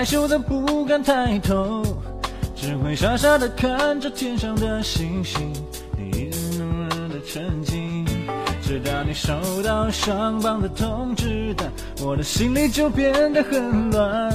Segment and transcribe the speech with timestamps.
[0.00, 1.84] 害羞的不敢抬头，
[2.56, 5.52] 只会傻傻的看着天上的星星，
[5.94, 8.06] 你一直浓浓的沉静。
[8.62, 11.70] 直到你收到上榜的通知单，
[12.02, 14.32] 我的心里就变得很乱，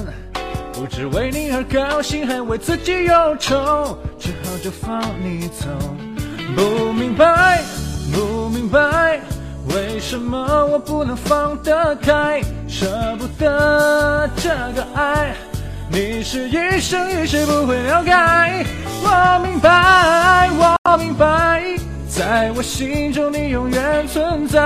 [0.71, 5.65] 不知为你而高兴，还为自己忧愁，只好就放你走。
[6.55, 7.63] 不明白，
[8.13, 9.19] 不明白，
[9.69, 15.33] 为什么我不能放得开，舍不得这个爱，
[15.87, 18.11] 你是一生一世不会了解。
[19.03, 21.61] 我明白，我明白，
[22.09, 24.59] 在我心中你永远存在。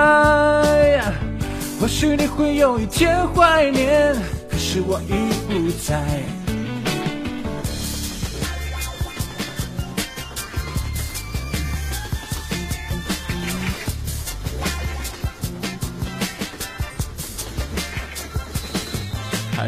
[1.78, 4.14] 或许你会有一天怀念，
[4.50, 5.12] 可是我已
[5.48, 6.00] 不在。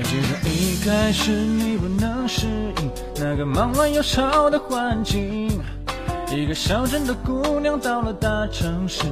[0.02, 5.48] 记得一开始你不能适应那个忙乱又吵的环境，
[6.30, 9.04] 一个小镇的姑娘到了大城市，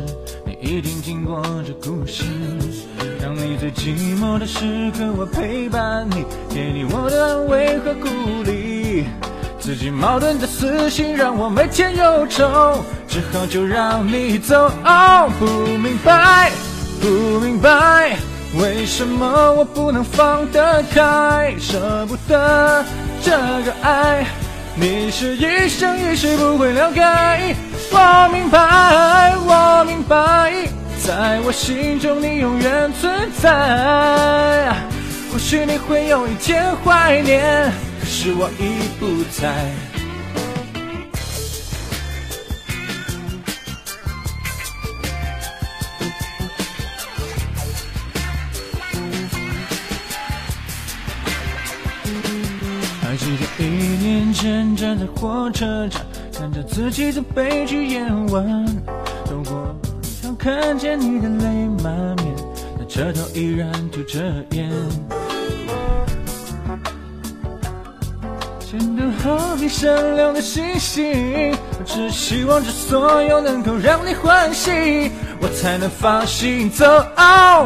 [0.44, 2.24] 你一定听过这故事。
[3.22, 8.08] 当你最寂寞的时刻，我陪伴你，给你我的安慰和鼓
[8.44, 9.04] 励。
[9.58, 14.56] 自己矛盾的私心让我每天忧愁，只好就让你走。
[14.84, 16.50] 哦，不明白，
[17.00, 17.08] 不
[17.40, 18.16] 明白。
[18.54, 22.84] 为什么我不能放得开，舍不得
[23.22, 24.26] 这个爱？
[24.74, 27.00] 你是一生一世不会了解。
[27.92, 30.52] 我明白，我明白，
[30.98, 34.74] 在我心中你永远存在。
[35.32, 37.70] 或许你会有一天怀念，
[38.00, 39.54] 可是我已不在。
[54.40, 56.00] 前站在火车站，
[56.32, 58.64] 看着自己的悲剧演完，
[59.26, 59.76] 走过
[60.24, 62.34] 要看见你的泪满面，
[62.78, 64.18] 那车头依然吐着
[64.52, 64.70] 烟。
[68.62, 75.10] 显得好比闪亮的星星，我只希望这所有能够让你欢喜，
[75.42, 76.86] 我才能放心走。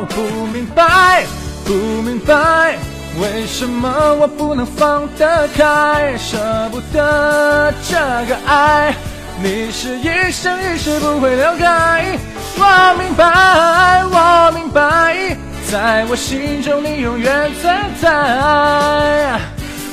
[0.08, 1.24] 不明白，
[1.64, 2.76] 不明白。
[3.20, 6.36] 为什么我不能放得开，舍
[6.72, 7.94] 不得这
[8.26, 8.92] 个爱？
[9.40, 12.18] 你是一生一世不会了解。
[12.56, 15.36] 我明白，我明白，
[15.70, 19.38] 在我心中你永远存在。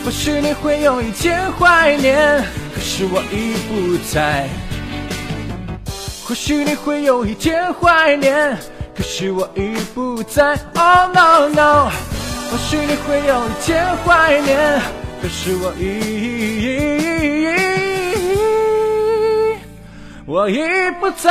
[0.04, 2.44] 或许你会有一天怀念，
[2.74, 4.48] 可是我已不在。
[6.26, 8.58] 或许你会有一天怀念，
[8.96, 10.58] 可是我已不在。
[10.74, 11.92] Oh no no。
[12.52, 14.82] 或许你会有一天怀念，
[15.22, 15.88] 可是我已
[20.26, 20.60] 我已
[21.00, 21.30] 不在。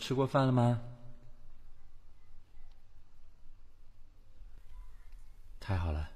[0.00, 0.80] 吃过饭了吗？
[5.60, 6.08] 太好了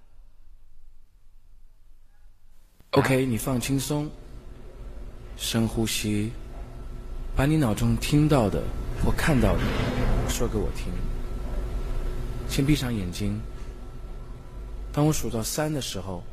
[2.91, 4.11] ，OK，你放轻松，
[5.37, 6.33] 深呼吸，
[7.37, 8.65] 把你脑中听到的
[9.05, 9.61] 或看到的
[10.29, 10.93] 说给我听。
[12.49, 13.41] 先闭上眼睛，
[14.93, 16.25] 当我数到三的时候，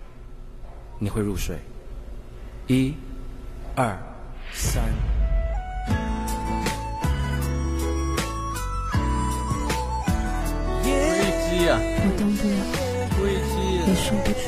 [1.00, 1.60] 你会入睡。
[2.68, 2.96] 一、
[3.76, 3.96] 二、
[4.54, 5.11] 三。
[12.18, 12.54] 动不了，
[13.88, 14.40] 也，说不出。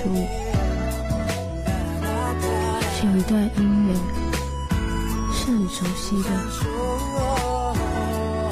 [2.96, 3.90] 是有一段音乐，
[5.34, 6.30] 是很熟悉的，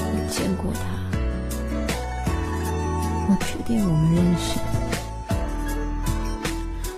[0.03, 0.79] 我见过他，
[3.29, 4.59] 我确定我们认识。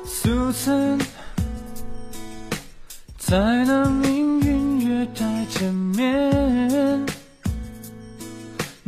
[0.05, 0.97] 速成，
[3.17, 7.05] 在那命运月台前面，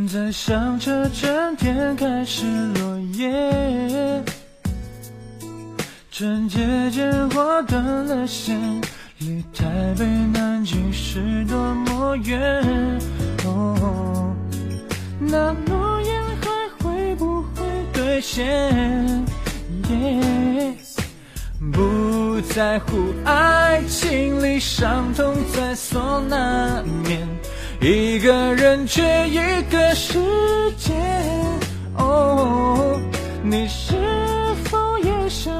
[0.08, 4.24] 在响彻整天开始落叶，
[6.12, 6.60] 春节
[6.92, 8.60] 间划断了线，
[9.20, 9.66] 离台
[9.98, 13.00] 北南京是多么远。
[13.46, 14.36] 哦，
[15.20, 17.64] 那诺言还会不会
[17.94, 18.46] 兑现？
[19.90, 20.76] 耶
[21.74, 27.28] 不在乎爱情里伤痛在所难免，
[27.88, 30.18] 一个人却一个世
[30.76, 30.92] 界。
[31.96, 33.00] 哦，
[33.44, 33.94] 你是
[34.64, 35.54] 否也像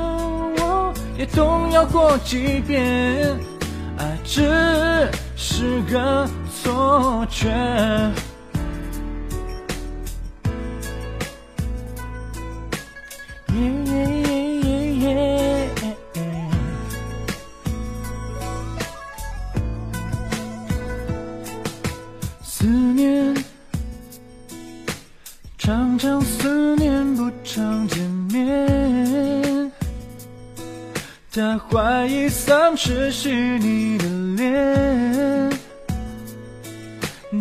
[0.58, 3.38] 我，也动摇过几遍？
[4.00, 4.42] 爱只
[5.36, 7.48] 是个错觉。
[32.76, 33.30] 疑丧失是
[33.60, 34.06] 你的
[34.36, 35.50] 脸，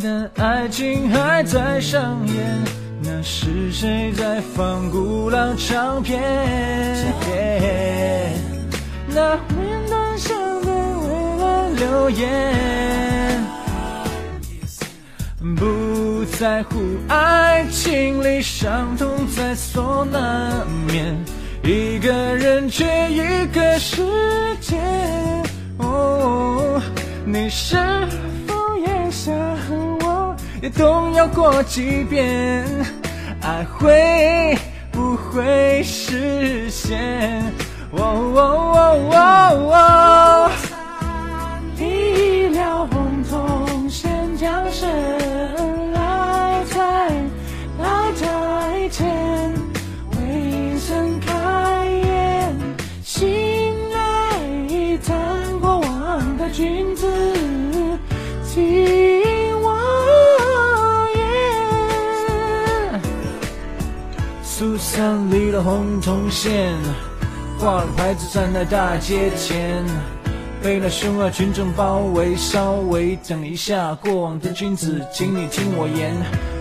[0.01, 2.65] 但爱情还在上演。
[3.03, 6.23] 那是谁在放古老唱片？
[9.09, 10.73] 那面段上的
[11.03, 11.09] 未
[11.43, 13.45] 来留言，
[15.57, 16.79] 不在乎
[17.09, 21.17] 爱情里伤痛在所难免，
[21.65, 24.54] 一个人却一个世界。
[27.35, 27.77] 你是
[28.47, 29.35] 否也像
[30.03, 32.65] 我，也动摇过几遍？
[33.43, 34.57] 爱会
[34.93, 37.43] 不会实现？
[37.91, 38.39] 哦哦
[38.77, 39.19] 哦哦
[39.73, 40.51] 哦
[65.65, 66.75] 红铜线，
[67.59, 69.83] 挂了牌子站在大街前，
[70.63, 72.37] 被那凶恶群众包围。
[72.37, 76.15] 稍微等一下，过往的君子，请你听我言。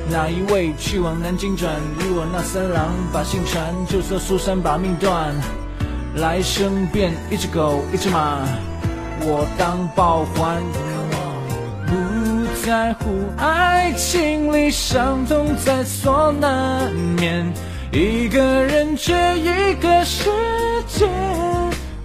[0.10, 1.70] 哪一位去往南京转？
[2.00, 5.36] 与我那三郎把信传，就说苏三把命断。
[6.16, 8.40] 来生变一只狗，一只马，
[9.20, 10.64] 我当报还。
[11.88, 13.04] 不在乎
[13.38, 17.52] 爱情里伤痛在所难免，
[17.94, 20.28] 一个人却一个世
[20.88, 21.08] 界。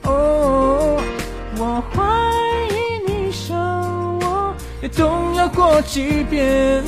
[0.02, 1.00] 哦，
[1.56, 2.04] 我怀
[2.74, 2.76] 疑
[3.10, 6.84] 你伤我，也动摇过几遍，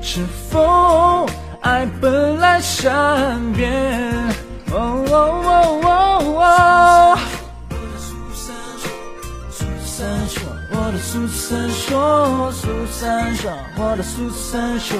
[0.00, 1.28] 是否
[1.60, 3.70] 爱本来善变？
[4.72, 5.12] 哦哦
[5.44, 5.88] 哦哦
[6.40, 7.18] 哦。
[9.50, 11.68] 苏三说，我的苏三
[13.36, 14.96] 说，我的苏三说，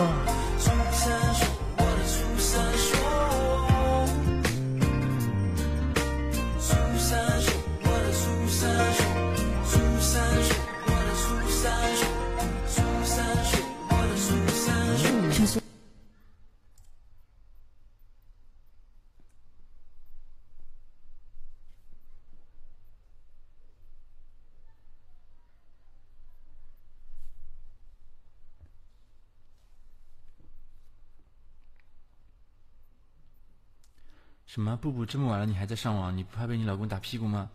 [34.52, 34.76] 什么？
[34.76, 36.16] 布布这么晚了你还在上网？
[36.16, 37.48] 你不怕被你老公打屁股吗？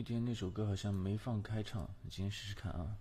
[0.00, 2.96] 那天那首歌好像没放开唱，你今天试试看啊。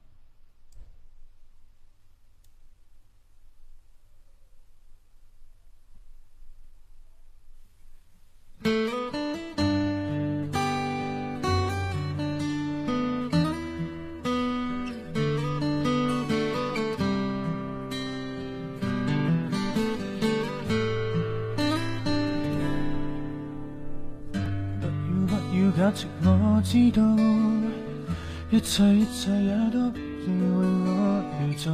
[28.80, 30.90] 切一切也都是为我
[31.36, 31.68] 而做。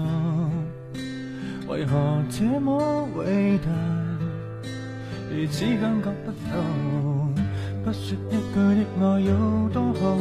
[1.68, 1.94] 为何
[2.32, 3.70] 这么伟大，
[5.30, 6.58] 如此感觉不到？
[7.84, 9.30] 不说一句的爱有
[9.72, 10.18] 多好，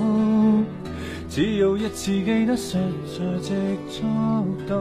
[1.31, 2.77] 只要一次记得实
[3.09, 3.55] 在值
[3.89, 4.05] 足
[4.69, 4.77] 到。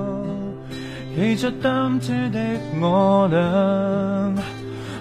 [1.15, 2.37] 骑着单车的
[2.81, 3.39] 我俩，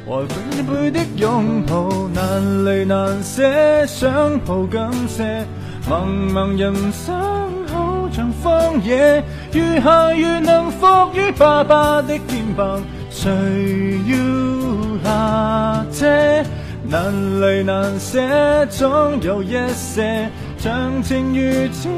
[0.07, 5.45] 和背背的拥抱，难离难舍，想抱紧些。
[5.89, 9.23] 茫茫人生好像荒野，
[9.53, 13.31] 如孩如能伏于爸爸的肩膀，谁
[14.07, 14.17] 要
[15.03, 16.45] 下车？
[16.89, 18.21] 难离难舍，
[18.67, 21.89] 总有一些长情如此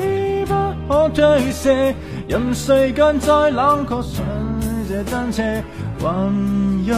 [0.47, 0.55] 不
[0.88, 1.95] 可推卸。
[2.29, 4.25] 任世间再冷酷，上
[4.88, 5.43] 这单车
[6.00, 6.07] 还
[6.87, 6.95] 有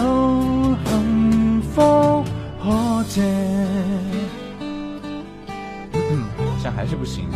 [0.85, 2.25] 幸福
[2.63, 3.23] 可借。
[6.67, 7.27] 好像还是不行。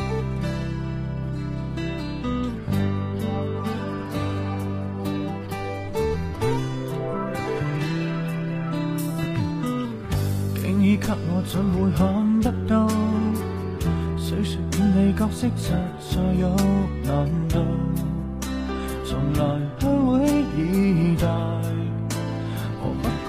[10.56, 12.88] 竟已给我怎会看得到？
[14.18, 16.48] 谁说演你角色实在有
[17.04, 17.64] 难度？
[19.04, 19.40] 从来
[19.78, 21.28] 不会以大
[22.80, 23.08] 和不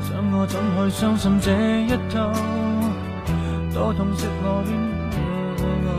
[0.00, 1.52] 想我怎去相信这
[1.82, 2.69] 一套？
[3.72, 4.70] 多痛惜我边，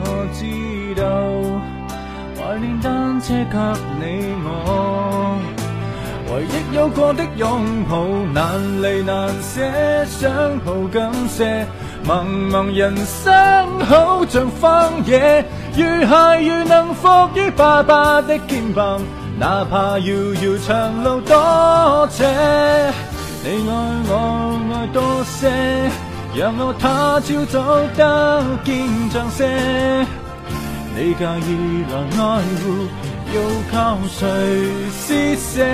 [0.03, 0.39] 我知
[0.99, 1.03] 道，
[2.37, 3.57] 怀念单车给
[3.99, 4.47] 你我。
[6.33, 9.61] 唯一有过的拥抱，难离难舍，
[10.05, 11.65] 想抱紧些。
[12.05, 18.99] 茫茫人生好像荒野，如孩如能伏于爸爸的肩膀，
[19.39, 22.25] 哪怕遥遥长路多斜。
[23.43, 23.73] 你爱
[24.07, 25.49] 我爱多些，
[26.33, 29.45] 让我他朝早得见象些。
[30.95, 32.87] 你介意来爱护，
[33.33, 33.37] 要
[33.71, 34.19] 靠谁
[34.91, 35.65] 施舍？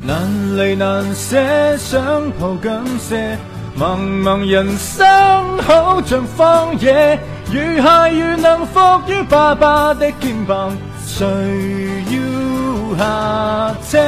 [0.00, 3.36] 难离难舍，想抱紧些。
[3.78, 5.06] 茫茫人生
[5.58, 7.18] 好像荒野，
[7.50, 10.76] 如孩如能伏于爸爸的肩膀，
[11.06, 11.26] 谁
[12.10, 13.98] 要下车？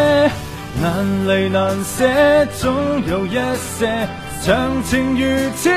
[0.80, 2.06] 难离难舍，
[2.59, 2.73] 总
[3.06, 4.09] 有一些
[4.42, 5.70] 长情如此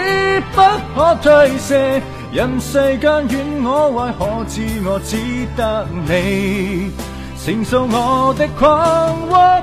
[0.54, 0.62] 不
[0.94, 2.02] 可推卸。
[2.34, 5.18] 任世间怨我坏，可知我只
[5.56, 6.92] 得你
[7.44, 9.62] 承受我的狂或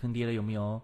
[0.00, 0.80] 坑爹了，有没有？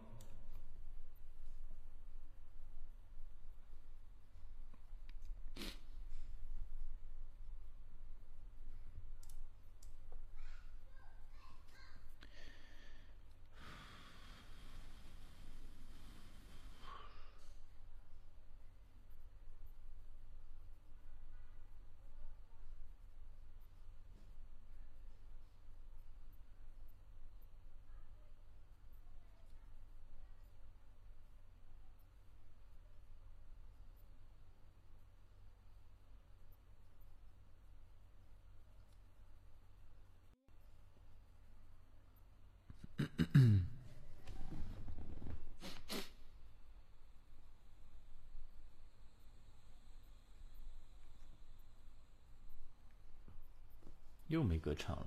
[54.32, 55.06] 又没歌唱了。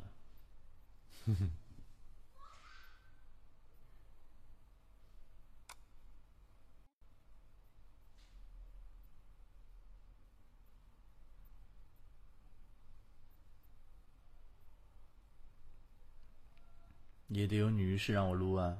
[1.25, 1.49] 哼哼
[17.27, 18.77] 也得有女浴室让我撸啊。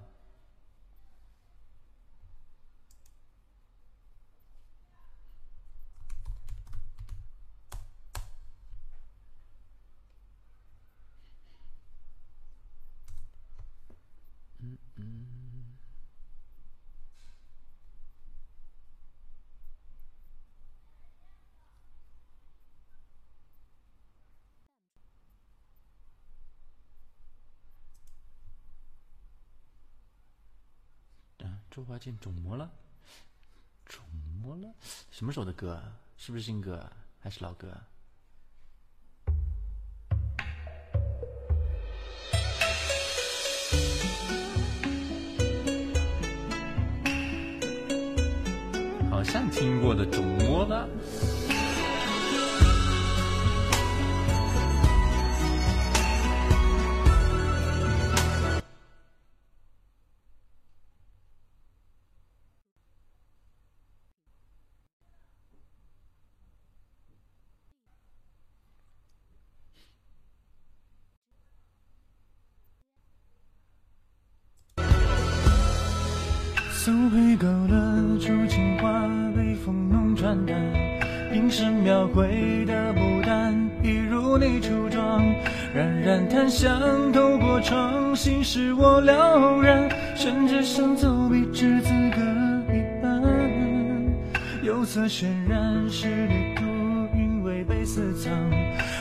[14.60, 15.36] 嗯嗯。
[31.75, 32.72] 周华健肿么了？
[33.86, 34.04] 肿
[34.42, 34.74] 么了？
[35.12, 35.80] 什么时候的歌？
[36.18, 36.84] 是不是新歌？
[37.20, 37.72] 还是老歌？
[49.12, 50.90] 好像听过的，肿么了？
[78.26, 78.90] 出情话，
[79.38, 80.60] 被风弄转淡，
[81.32, 85.24] 平时描绘的牡丹，一如你初妆，
[85.76, 93.22] 冉冉檀香透过窗，心事我了然，甚至想走笔只字各一半，
[94.64, 96.66] 釉色渲染是旅途，
[97.16, 98.34] 韵味被私藏，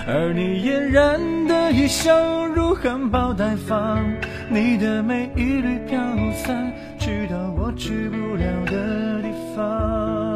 [0.06, 4.04] 而你嫣然的一笑如含苞待放，
[4.50, 5.98] 你的美一缕飘
[6.34, 6.73] 散。
[7.04, 10.34] 去到我去不了的地方。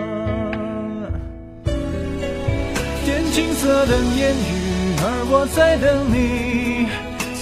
[3.06, 6.86] 天青色等烟雨，而我在等你。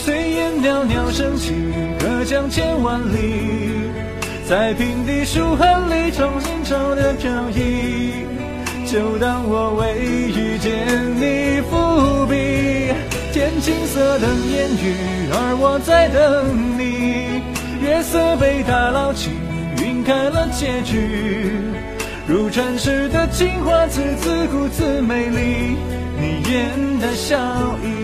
[0.04, 1.52] 炊烟袅袅升起，
[1.98, 3.90] 隔江千万里，
[4.48, 8.12] 在平地书汉里重新潮的飘逸。
[8.86, 10.86] 就当我为遇见
[11.16, 12.94] 你伏笔。
[13.32, 14.94] 天青色等烟雨，
[15.32, 17.55] 而我在等你。
[17.86, 19.30] 月色被打捞起，
[19.80, 21.52] 晕开了结局。
[22.26, 25.76] 如传世的青花瓷，自顾自美丽，
[26.20, 27.38] 你眼带笑
[27.84, 27.95] 意。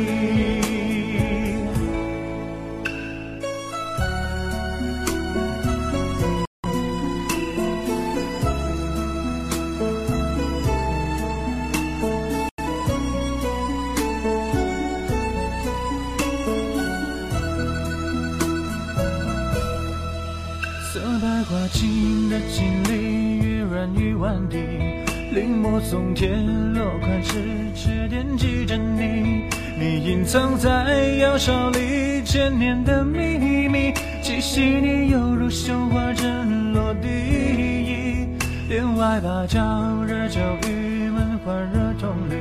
[25.83, 26.29] 临摹松铁
[26.75, 27.35] 落款时，
[27.75, 29.49] 只惦记着你。
[29.79, 33.93] 你隐藏在窑烧里千年的秘密，
[34.23, 38.29] 既细腻犹如绣花针落地。
[38.69, 39.61] 帘外芭蕉
[40.07, 42.37] 惹骤雨门环惹铜绿，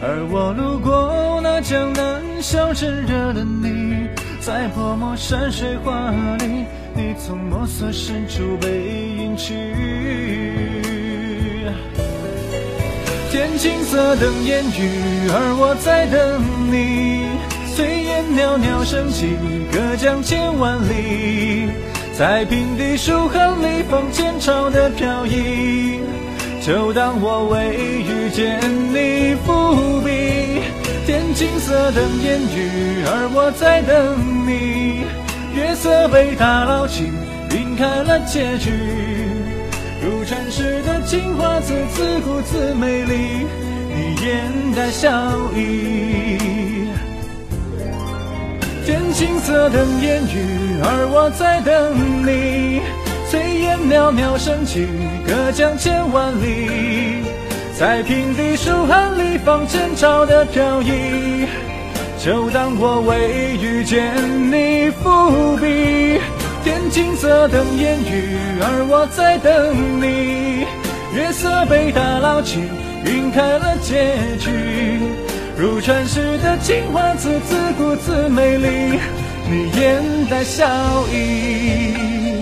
[0.00, 4.08] 而我路过那江南小镇，惹了你，
[4.40, 6.64] 在泼墨山水画里。
[6.92, 8.68] 你从墨色深处被
[9.16, 9.54] 隐去，
[13.30, 17.30] 天青色等烟雨，而我在等你。
[17.76, 19.36] 炊烟袅袅升起，
[19.70, 21.70] 隔江千万里，
[22.12, 26.00] 在平地书汉里，风前朝的飘逸。
[26.60, 28.58] 就当我为遇见
[28.92, 30.62] 你伏笔，
[31.06, 35.04] 天青色等烟雨，而我在等你。
[35.54, 37.04] 月色被打捞起，
[37.54, 38.72] 晕开了结局。
[40.02, 43.46] 如传世的情话，字字古字美丽，
[43.88, 45.10] 你眼带笑
[45.56, 46.36] 意。
[48.84, 51.96] 天青色等烟雨，而我在等
[52.26, 52.82] 你。
[53.30, 54.86] 炊烟袅袅升起，
[55.26, 57.24] 隔江千万里，
[57.78, 61.46] 在平地书汉里，放前朝的飘逸。
[62.22, 64.12] 就当我为遇见
[64.52, 66.20] 你伏笔，
[66.90, 70.66] 天青色等烟雨，而我在等你。
[71.14, 72.58] 月色被打捞起，
[73.06, 74.98] 晕开了结局。
[75.56, 78.98] 如传世的青花瓷，自顾自美丽，
[79.48, 80.66] 你眼带笑
[81.12, 82.39] 意。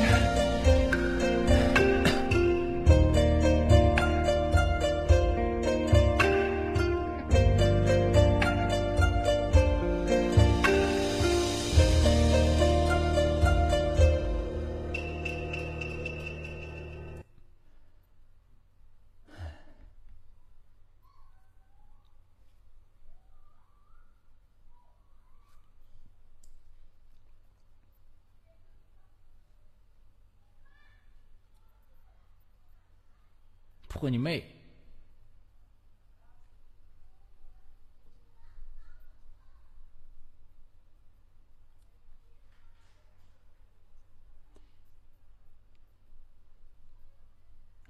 [33.98, 34.54] 破你妹！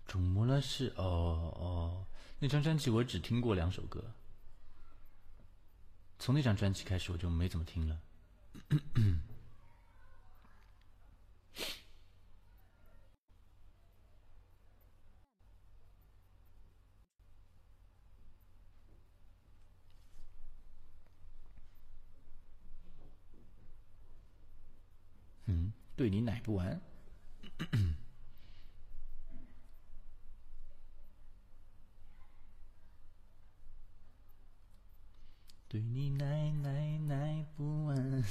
[0.07, 2.07] 肿么了是哦哦，
[2.39, 4.03] 那张专辑我只听过两首歌，
[6.19, 8.01] 从那张专辑开始我就没怎么听了。
[25.99, 26.81] 对你奶不完。
[35.67, 37.97] 对你奶奶奶不完。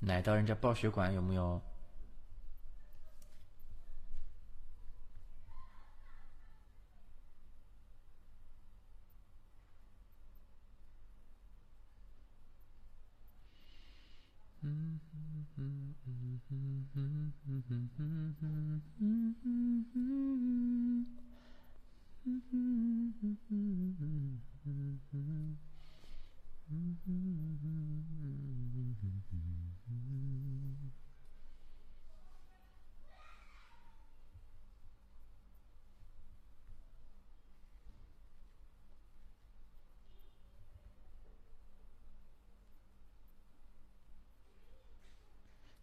[0.00, 1.67] 奶到人家爆血管有木有？
[17.70, 18.78] mm-hmm.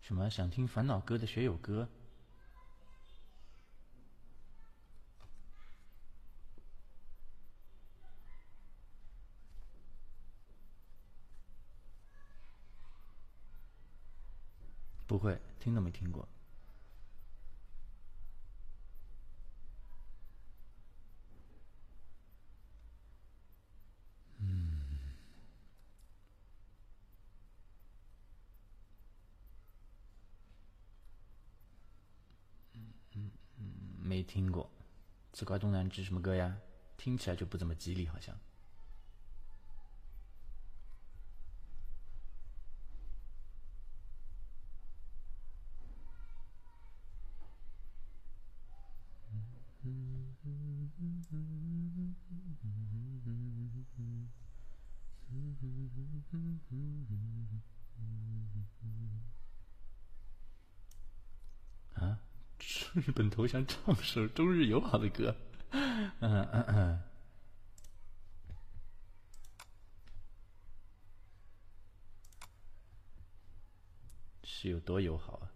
[0.06, 1.89] 什么想听烦恼歌的学友歌？
[15.08, 16.28] 不会，听都没听过。
[33.98, 34.65] 没听过，
[35.32, 36.58] 《自挂东南枝》什么歌呀？
[36.98, 38.36] 听起来就不怎么吉利，好像。
[61.93, 62.19] 啊，
[62.95, 65.36] 日 本投降唱首中日友好的歌，
[65.71, 67.01] 嗯嗯嗯，
[74.43, 75.51] 是有多友好啊？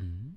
[0.00, 0.36] 嗯，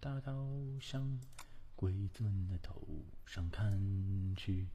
[0.00, 0.20] 大
[0.78, 1.18] 刀向
[1.74, 2.80] 鬼子们的头
[3.26, 3.82] 上看
[4.36, 4.68] 去。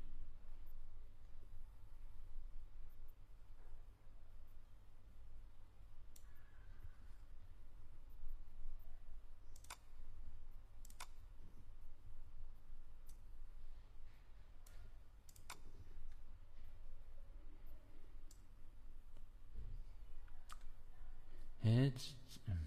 [21.62, 22.58] 哎，这嗯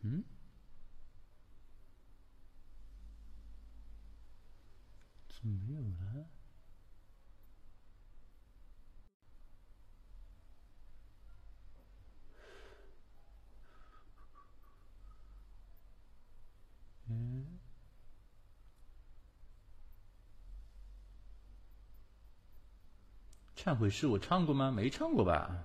[0.00, 0.24] 嗯，
[5.28, 6.26] 怎么没有了？
[17.08, 17.58] 嗯，
[23.56, 24.70] 忏悔诗我唱过吗？
[24.70, 25.64] 没唱过吧？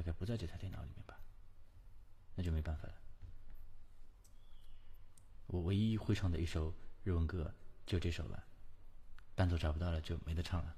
[0.00, 1.20] 大概不在这台电脑里面吧？
[2.34, 2.94] 那就没办法了。
[5.46, 8.42] 我唯一会唱的一首日文歌就这首了，
[9.34, 10.74] 伴奏找不到了就没得唱了。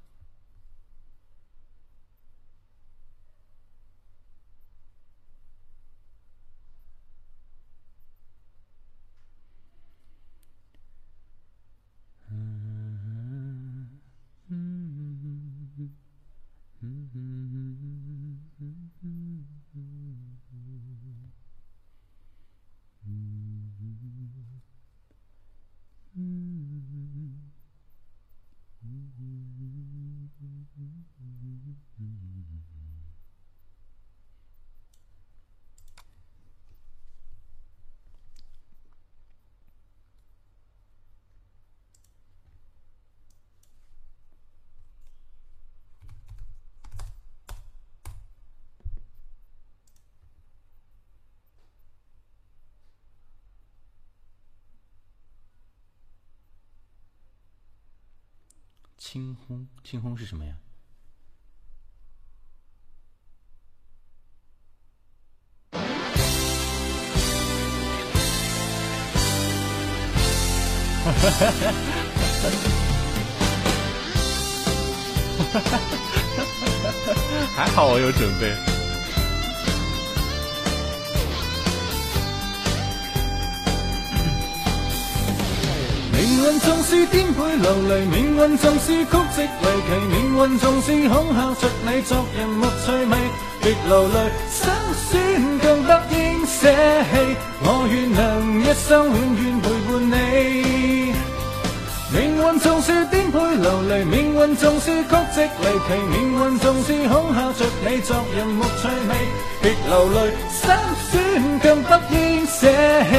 [58.97, 59.35] 青
[59.93, 60.57] 星空是什么呀？
[77.55, 78.72] 还好我有准备。
[86.43, 89.47] 命运纵是颠沛流离，命运纵是曲折离
[89.87, 93.17] 奇，命运纵是恐吓着你，作人没趣味，
[93.63, 94.17] 别流泪，
[94.51, 94.69] 心
[95.09, 97.37] 酸更不应舍弃。
[97.63, 101.15] 我愿能一生永远陪伴你。
[102.13, 109.15] 命运纵是颠沛流离，命运纵是曲折离奇，命运纵是恐吓着你，作人没趣味，
[109.63, 110.75] 别流泪，心
[111.13, 113.11] 心酸更不应舍弃。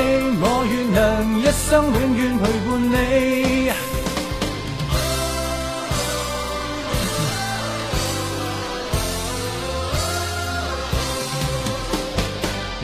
[0.42, 2.94] 我愿能一生永远陪伴你。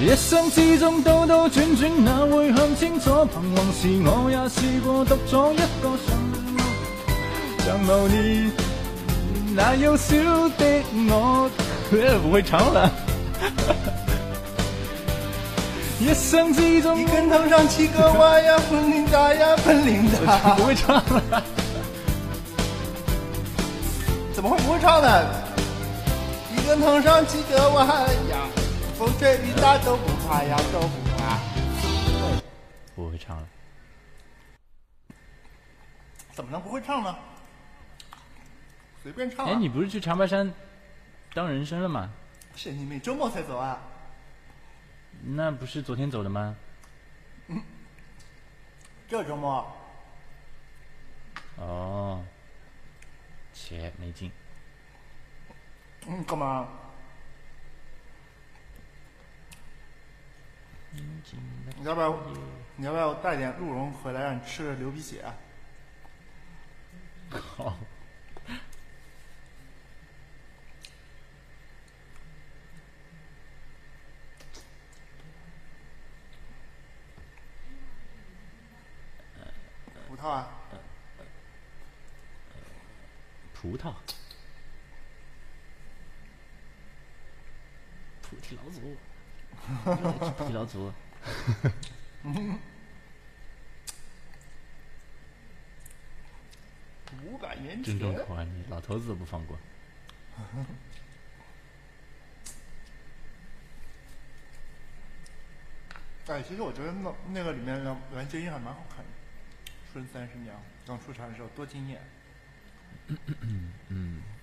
[0.02, 6.16] 一生之中兜兜转转，哪會看清楚彷徨時，我也試過獨咗一個上
[6.56, 6.62] 路，
[7.66, 8.50] 像某年
[9.54, 10.16] 那幼小
[10.58, 11.50] 的我，
[11.90, 11.98] 不
[12.32, 12.90] 會唱了。
[16.00, 20.56] 一生之中，一根藤上七个娃呀，本领大呀，本领大。
[20.56, 21.44] 不会唱了。
[24.34, 25.26] 怎么会不会唱呢？
[26.56, 28.48] 一根藤上七个娃呀，
[28.98, 31.38] 风吹雨打都不怕呀，都不怕。
[32.96, 33.44] 不会唱了。
[36.32, 37.14] 怎么能不会唱呢？
[39.04, 39.52] 随便唱、啊。
[39.52, 40.50] 哎，你不是去长白山
[41.34, 42.10] 当人参了吗？
[42.56, 43.78] 神经病，周末才走啊？
[45.22, 46.56] 那不是昨天走的吗？
[49.08, 49.76] 这周末
[51.58, 52.24] 哦，
[53.54, 54.32] 切，没劲。
[56.08, 56.68] 嗯，干嘛？
[60.92, 62.20] 你要不要？
[62.76, 65.36] 你要不要带点鹿茸回来让你吃了流鼻血、啊？
[67.30, 67.78] 好。
[80.08, 80.50] 葡萄啊？
[83.54, 83.94] 葡萄。
[88.22, 88.98] 菩提老祖，
[89.84, 90.92] 菩提老祖。
[97.24, 98.26] 五百年郑重前。
[98.26, 99.58] 口啊，你老头子都不放过。
[106.28, 109.12] 哎，其实我觉得那那个里面的袁洁英还蛮好看的，
[109.94, 112.02] 《春三十娘》刚出场的时候多惊艳。
[113.90, 114.22] 嗯，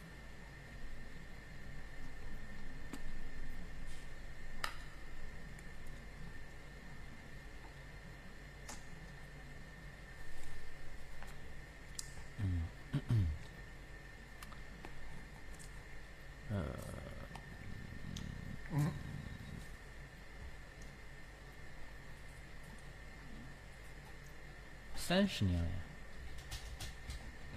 [25.06, 25.70] 三十娘呀？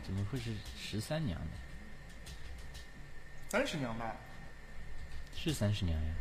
[0.04, 1.52] 怎么会是十三娘呢？
[3.50, 4.16] 三十娘吧？
[5.36, 6.14] 是三十娘呀？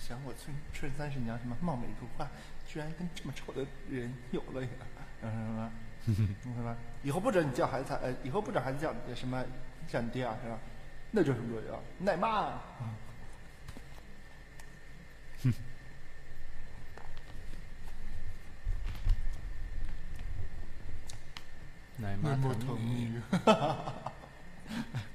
[0.00, 2.30] 想我春春三十娘什么貌美如花，
[2.68, 4.70] 居然跟这么丑的人有了呀？
[5.22, 5.72] 嗯什么？
[6.06, 6.76] 是吧？
[7.02, 9.44] 以后不准你叫孩子他呃，以后不准孩子叫你什么
[9.88, 10.58] 叫你爹啊，是吧？
[11.10, 11.78] 那就是什么呀？
[11.98, 12.62] 奶妈啊。
[21.98, 23.20] 奶妈疼你。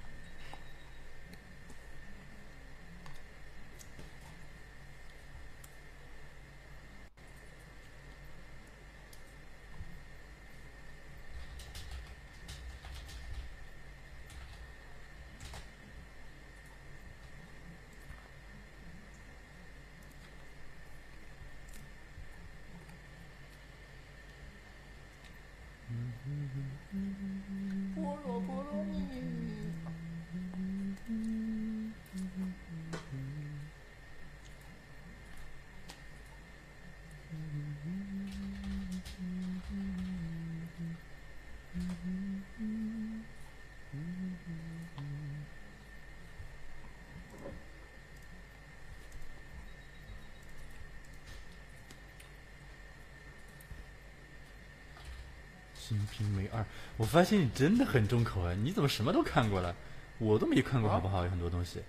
[55.92, 56.62] 金瓶梅二》，
[56.96, 58.54] 我发现你真的很重口啊！
[58.54, 59.76] 你怎么什么都看过了？
[60.20, 61.26] 我都没看过，啊好不好？
[61.26, 61.84] 有很多东西，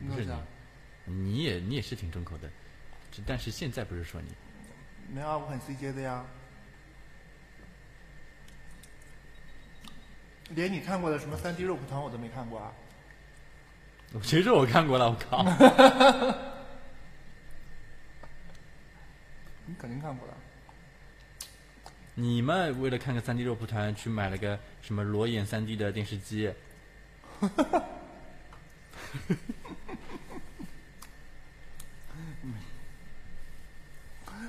[0.00, 0.34] 不是你
[1.04, 2.50] 你，也你也是挺重口的，
[3.24, 4.28] 但是现在不是说你，
[5.14, 6.24] 没有啊，我很 CJ 的呀。
[10.50, 12.72] 连你看过的什么三 D 肉蒲团我都没看过啊！
[14.20, 15.08] 谁说我看过了？
[15.08, 15.44] 我靠！
[19.64, 20.34] 你肯定看过的。
[22.18, 26.50] 你们为了看个三 D 肉蒲团，去买了个什么裸眼三 D 的电视机？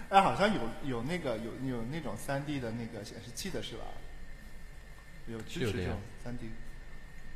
[0.09, 3.83] 哎，好像有有那个有有那种三 D 的那个显示器的是吧？
[5.27, 6.45] 有支持这种三 D。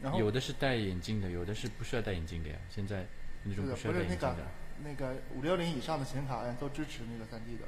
[0.01, 2.55] 然后有的是戴眼镜的，有的是不需要戴眼镜的呀。
[2.73, 3.05] 现在
[3.43, 4.51] 那种是的，需要不是那个戴眼镜的，
[4.85, 7.65] 那个五六零以上的显卡好像都支持那个三 D 的。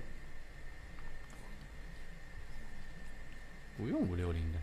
[3.75, 4.59] 不用五六零的。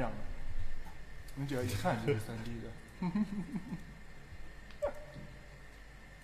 [0.00, 0.12] 裸眼亮，
[1.34, 2.70] 你只要一看就是三 D 的。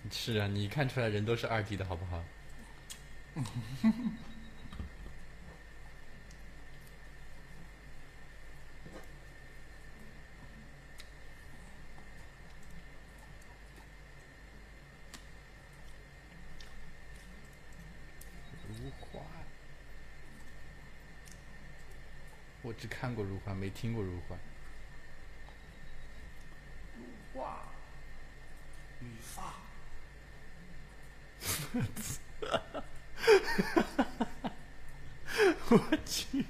[0.11, 2.23] 是啊，你看出来人都是二 D 的好不好？
[22.83, 24.35] 只看过如花，没听过如花。
[27.35, 27.61] 哇，
[28.99, 29.53] 语发，
[35.69, 36.45] 我去！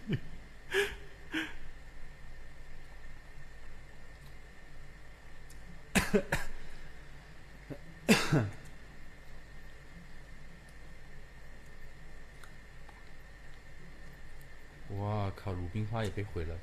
[14.97, 15.51] 哇靠！
[15.51, 16.55] 鲁冰花也被毁了，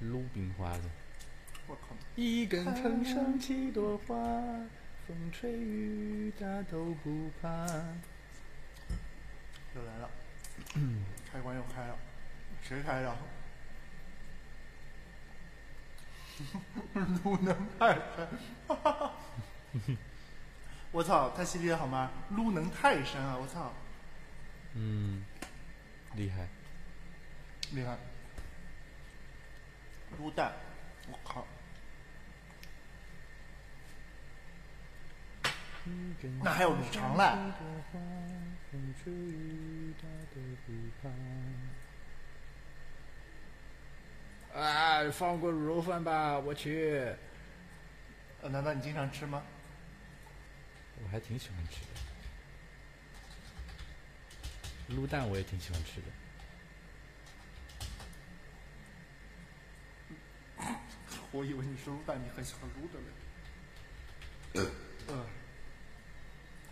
[0.00, 0.82] 鲁冰花的。
[1.66, 1.96] 我靠！
[2.14, 4.14] 一根藤上七朵花，
[5.06, 7.48] 风吹雨打都不怕。
[9.74, 10.10] 又来了，
[11.32, 11.96] 开关又开了，
[12.62, 13.16] 谁开的？
[17.24, 18.28] 鲁能泰山，
[20.92, 22.10] 我操，太犀利了好吗？
[22.30, 23.38] 鲁能泰山啊！
[23.40, 23.72] 我操，
[24.74, 25.24] 嗯，
[26.14, 26.46] 厉害。
[27.72, 27.96] 厉害！
[30.18, 30.52] 撸蛋，
[31.10, 31.46] 我靠！
[36.42, 37.22] 那还有卤肠嘞，
[38.72, 41.08] 风吹雨打都不怕。
[44.58, 46.38] 啊，放过卤肉饭吧！
[46.38, 47.14] 我去，
[48.42, 49.42] 呃，难道你经常吃吗？
[51.04, 51.80] 我还挺喜欢吃
[54.88, 56.06] 的，卤蛋我也挺喜欢吃的。
[61.36, 63.06] 我以为你说撸蛋你很喜欢撸的嘞。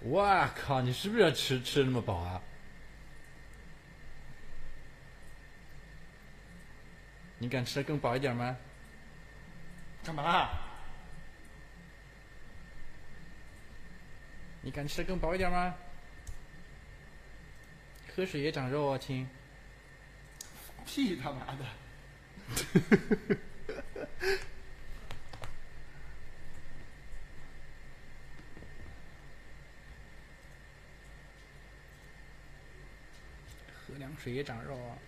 [0.01, 0.81] 我靠！
[0.81, 2.41] 你是不是要吃吃的那么饱啊？
[7.39, 8.57] 你敢吃的更饱一点吗？
[10.03, 10.49] 干嘛？
[14.63, 15.75] 你敢吃的更饱一点吗？
[18.15, 19.29] 喝水也长肉啊，亲。
[20.87, 21.65] 屁他妈的！
[34.05, 34.99] 凉水也长肉哦。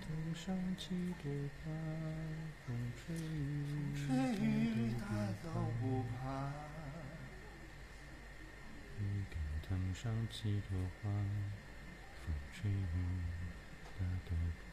[0.00, 1.30] 头上几朵
[1.62, 1.70] 花，
[2.66, 3.14] 风吹
[3.94, 4.02] 吹
[4.44, 5.06] 雨打
[5.40, 5.48] 都
[5.80, 6.50] 不怕。
[8.98, 9.00] 一
[9.30, 11.08] 根藤上几朵花，
[12.16, 12.74] 风吹雨
[13.84, 14.69] 打都不怕。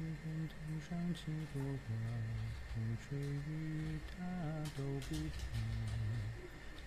[0.00, 1.20] 一根藤上几
[1.52, 1.92] 朵花，
[2.72, 4.24] 风吹雨打
[4.74, 5.38] 都不怕。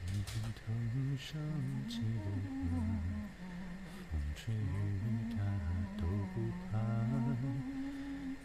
[0.07, 0.65] 一根藤
[1.15, 1.29] 上
[1.87, 2.25] 几朵
[2.71, 2.73] 花，
[4.09, 4.57] 风吹雨
[5.29, 5.37] 打
[5.95, 6.01] 都
[6.33, 6.35] 不
[6.71, 6.73] 怕。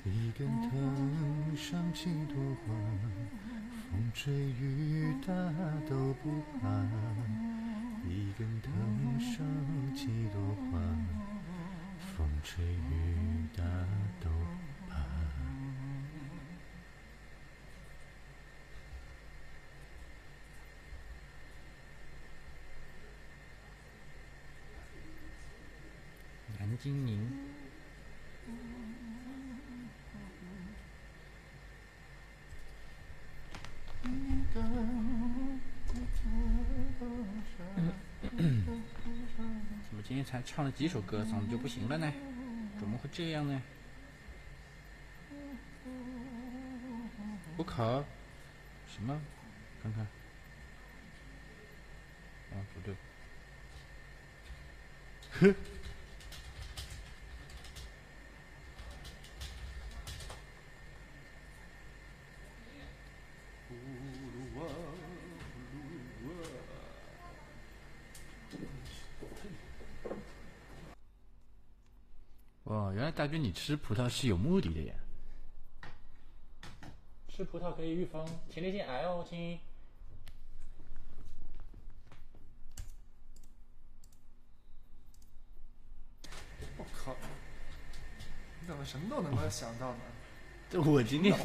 [0.04, 2.68] 一根藤上几朵花。
[3.90, 5.32] 风吹雨打
[5.88, 6.68] 都不怕，
[8.06, 9.34] 一根藤上
[9.94, 10.38] 几朵
[10.70, 11.17] 花。
[11.98, 13.64] 风吹雨打
[14.20, 14.96] 都不怕。
[26.58, 27.48] 南京宁。
[39.88, 42.12] 怎么今天才唱了几首歌，嗓子就不行了呢？
[42.78, 43.62] 怎么会这样呢？
[47.56, 48.04] 我靠！
[48.86, 49.18] 什么？
[49.82, 50.02] 看看。
[52.52, 52.94] 啊，不对。
[55.40, 55.54] 哼。
[73.18, 74.94] 大军你吃葡萄是有目的的呀！
[77.28, 79.58] 吃葡萄可以预防前列腺癌哦，亲。
[86.76, 87.16] 我靠！
[88.60, 90.00] 你怎么什么都能够想到呢？
[90.70, 91.36] 这我今天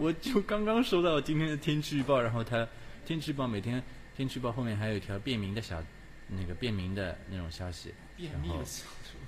[0.00, 2.66] 我就刚刚收到今天的天气预报，然后它
[3.04, 3.84] 天气预报每天
[4.16, 5.84] 天气预报后面还有一条便民的小
[6.26, 9.20] 那个便民的那种消息，便秘的小说。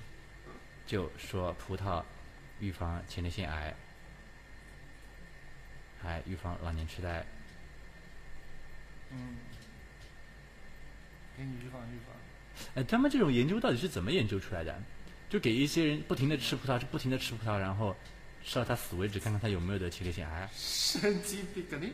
[0.91, 2.03] 就说葡萄
[2.59, 3.73] 预防前列腺癌，
[6.03, 7.25] 还预防老年痴呆。
[9.09, 9.37] 嗯，
[11.37, 12.13] 给你预防预防。
[12.75, 14.83] 哎，他们这种研究到底是怎么研究出来的？
[15.29, 17.95] 就给一些人不停的吃葡萄，就不停的吃葡萄，然后
[18.43, 20.49] 吃到他死为止，看看他有没有得前列腺癌。
[20.53, 21.93] 神经病，肯定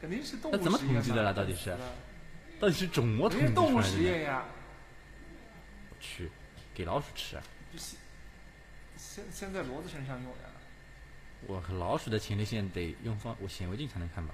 [0.00, 1.76] 肯定是动物那怎么统计的嘛啦到底是
[2.60, 3.96] 到底是怎么统肯定是动物计出来的呢？
[3.96, 4.44] 实验呀。
[5.90, 6.30] 我去，
[6.72, 7.36] 给老鼠吃
[9.02, 10.48] 现现在骡子身上用呀。
[11.48, 14.32] 我靠老鼠的前列腺得用放我显微镜才能看吧？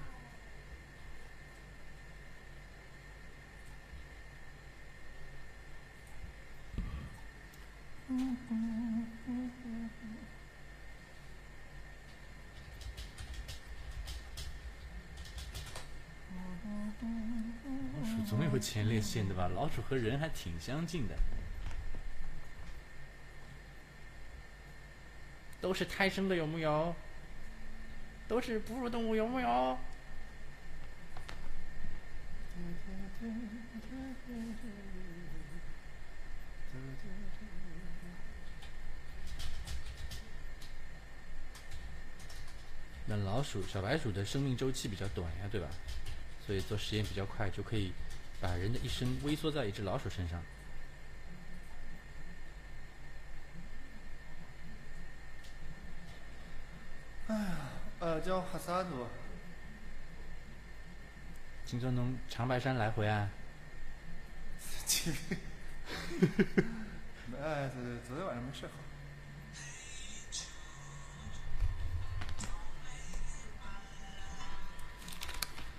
[18.00, 19.48] 老鼠总有前列腺的吧？
[19.48, 21.16] 老鼠和人还挺相近的。
[25.60, 26.94] 都是胎生的有木有？
[28.26, 29.78] 都是哺乳动物有木有？
[43.06, 45.68] 那老鼠、小白鼠的生命周期比较短呀，对吧？
[46.46, 47.92] 所以做实验比较快，就可以
[48.40, 50.42] 把人的一生微缩在一只老鼠身上。
[58.00, 59.06] 呃，叫哈萨族。
[61.66, 63.28] 听说从长白山来回啊？
[64.58, 65.38] 神经病。
[67.42, 68.74] 哎，昨昨天晚上没睡好。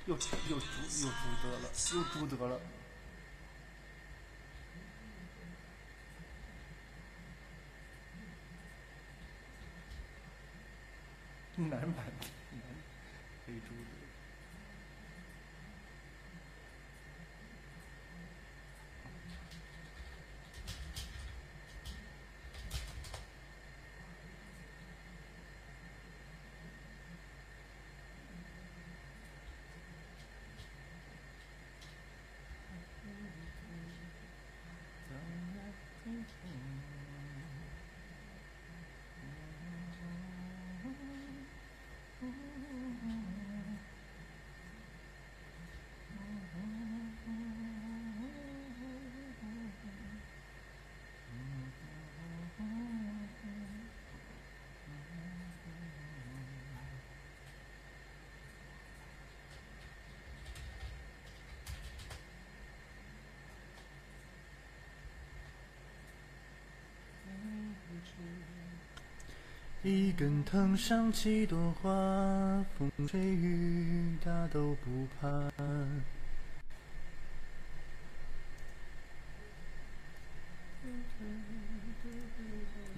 [0.05, 2.59] 又又猪又猪得了，又猪得了。
[11.67, 12.05] 男版
[12.51, 12.61] 男
[13.45, 13.99] 黑猪子。
[69.81, 71.89] 一根藤上七朵花，
[72.77, 75.29] 风吹雨打都不怕。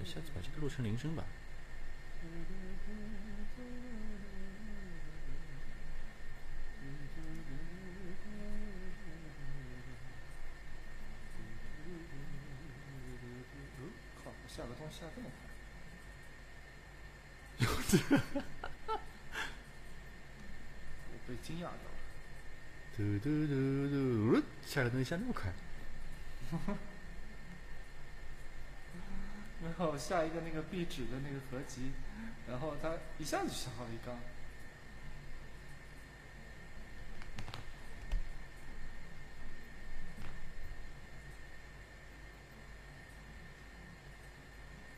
[0.04, 1.24] 下次把这个录成铃声吧。
[14.24, 15.51] 靠，下个东西下这么快。
[17.98, 17.98] 我
[21.28, 21.78] 被惊讶到了。
[22.96, 23.54] 嘟嘟嘟
[23.90, 25.52] 嘟，下个东西下那么快。
[29.64, 31.92] 然后下一个那个壁纸的那个合集，
[32.50, 34.18] 然后他一下子就下好一缸。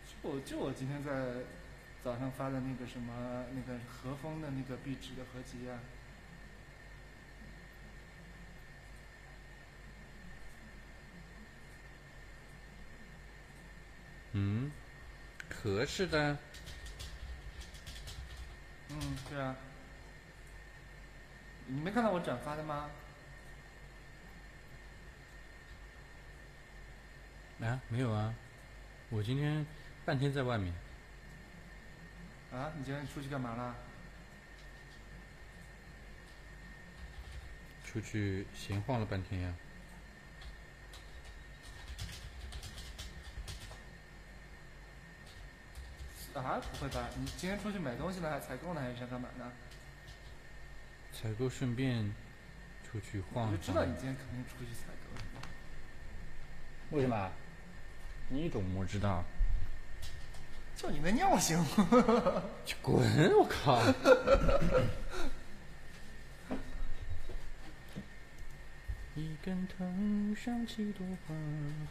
[0.05, 1.11] 就我就我今天在
[2.03, 5.79] 早上发的那个什么那个和风的那个壁纸的合集啊，
[14.33, 14.69] 嗯，
[15.49, 16.37] 合适的。
[18.89, 19.55] 嗯，对啊，
[21.67, 22.89] 你没看到我转发的吗？
[27.61, 28.35] 啊，没有啊，
[29.09, 29.65] 我今天
[30.03, 30.73] 半天在外面。
[32.53, 33.75] 啊，你今天出去干嘛啦？
[37.83, 39.53] 出去闲晃了半天呀。
[46.35, 47.09] 啊，不会吧？
[47.17, 49.51] 你今天出去买东西了，还采购呢，还是想干嘛呢？
[51.11, 52.13] 采购顺便
[52.83, 53.83] 出去晃一我就知道。
[53.85, 55.23] 你今天肯定出去采购的。
[56.91, 57.31] 为什么？
[58.29, 59.23] 你怎么知道？
[60.75, 61.63] 就你那尿性！
[62.65, 62.99] 去滚！
[63.37, 63.81] 我靠！
[69.15, 71.35] 一根藤上七朵花，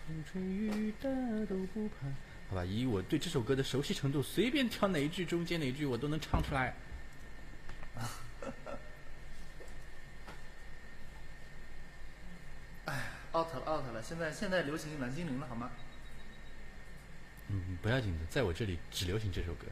[0.07, 1.09] 风吹雨打
[1.49, 2.07] 都不怕。
[2.51, 6.74] 好吧，以我对这首歌的熟悉程度，随便挑哪一句中间哪一句我都能唱出来。
[12.87, 15.70] 哎 out 了 out 了，现在现在流行蓝精灵了，好吗？
[17.53, 19.66] 嗯，不要紧的，在我这里只流行这首歌。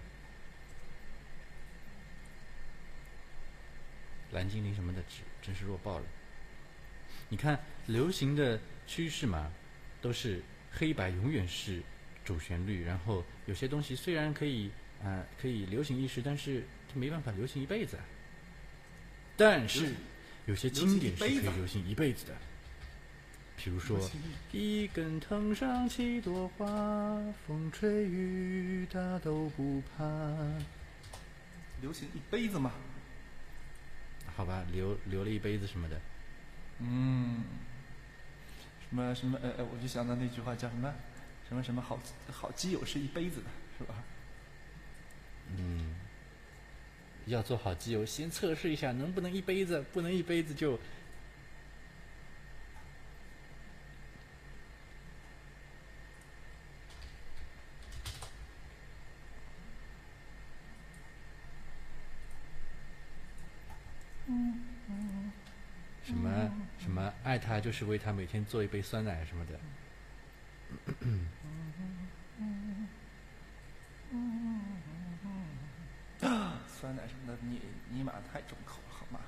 [4.32, 6.04] 蓝精灵什么的，只真是弱爆了。
[7.30, 9.50] 你看，流行的趋势嘛，
[10.02, 11.82] 都是黑白永远是
[12.24, 14.68] 主旋律，然后有些东西虽然可以
[15.02, 18.04] 啊、呃可以流行一时，但是它没办法流行一辈子啊。
[19.36, 19.94] 但是
[20.44, 22.36] 有些经典是可以流行一辈子的，
[23.62, 24.00] 比如说
[24.52, 26.66] 一根藤上七朵花，
[27.46, 30.04] 风吹雨打都不怕。
[31.82, 32.72] 流行一辈子嘛。
[34.34, 36.00] 好吧，留留了一杯子什么的，
[36.78, 37.42] 嗯，
[38.88, 40.94] 什么什么呃呃，我就想到那句话叫什么
[41.46, 41.98] 什么什么好
[42.30, 43.46] 好基友是一辈子的，
[43.76, 43.94] 是吧？
[45.54, 45.96] 嗯，
[47.26, 50.78] 要做好基友，先测试一下能不能一杯子，不能一杯子就
[66.02, 69.58] 什么什么爱他就是为他每天做一杯酸奶什么的。
[76.68, 77.60] 酸奶什么的，你
[77.90, 79.20] 你妈太重了，好吗？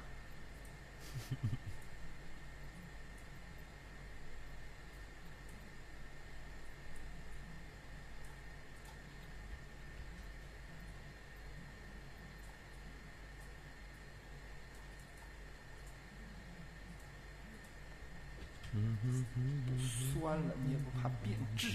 [20.36, 21.68] 你也不怕变质。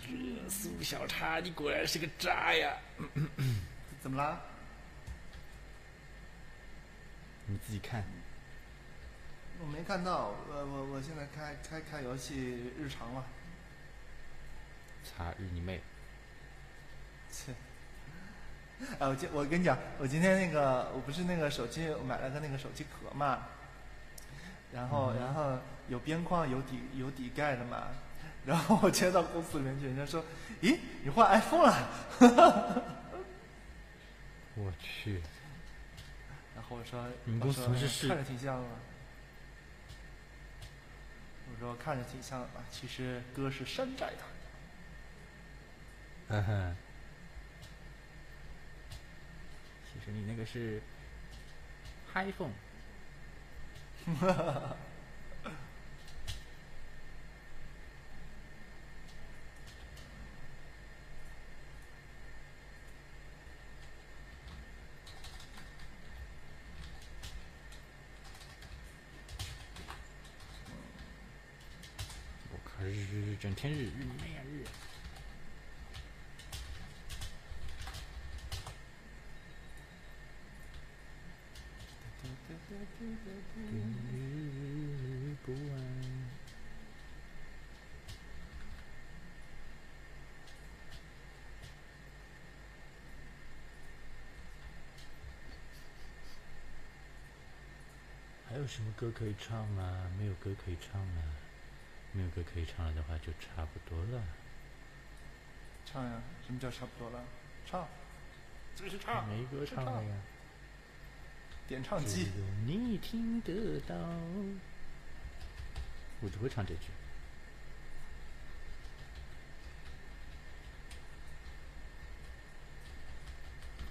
[0.00, 2.76] 这苏小叉，你果然是个渣呀！
[4.00, 4.40] 怎么啦？
[7.46, 8.02] 你自己看，
[9.60, 13.22] 我没看到，我我我现在开开开游戏日常了。
[15.04, 15.82] 查日你妹！
[17.30, 17.52] 切！
[18.98, 23.48] 哎，我今我跟你讲，我今天那个我不是那个手机，我买了个那个手机壳嘛，
[24.72, 25.58] 然后、然后
[25.88, 27.88] 有边框有底有底盖的嘛，
[28.46, 30.24] 然后我接到公司里面去，人家说，
[30.62, 31.86] 咦，你换 iPhone 了？
[34.56, 35.22] 我去，然
[36.68, 38.68] 后我说，你们公司是看着挺像的。
[41.50, 44.22] 我说看着挺像的吧，其实哥是山寨的。
[46.28, 46.76] 嗯哼。
[49.90, 50.80] 其实你那个是
[52.14, 52.52] iPhone，
[72.50, 74.64] 我靠，日日，整天日日你妹呀日！
[84.12, 85.58] 日不完。
[98.50, 100.10] 还有什么歌可以唱啊？
[100.18, 101.47] 没有歌可以唱啊。
[102.12, 104.22] 没有歌可以唱了的话，就差不多了。
[105.84, 107.24] 唱呀，什么叫差不多了？
[107.64, 107.86] 唱，
[108.74, 110.16] 这个是唱，没歌唱了呀。
[111.66, 112.24] 点唱机。
[112.24, 113.94] 只有你听得到。
[116.20, 116.90] 我只会唱这句。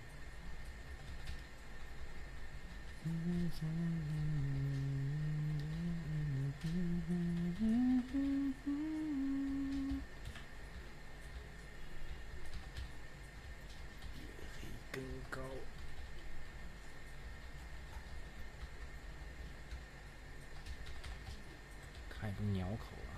[14.92, 15.40] 更高。
[22.08, 23.16] 看一个鸟口啊！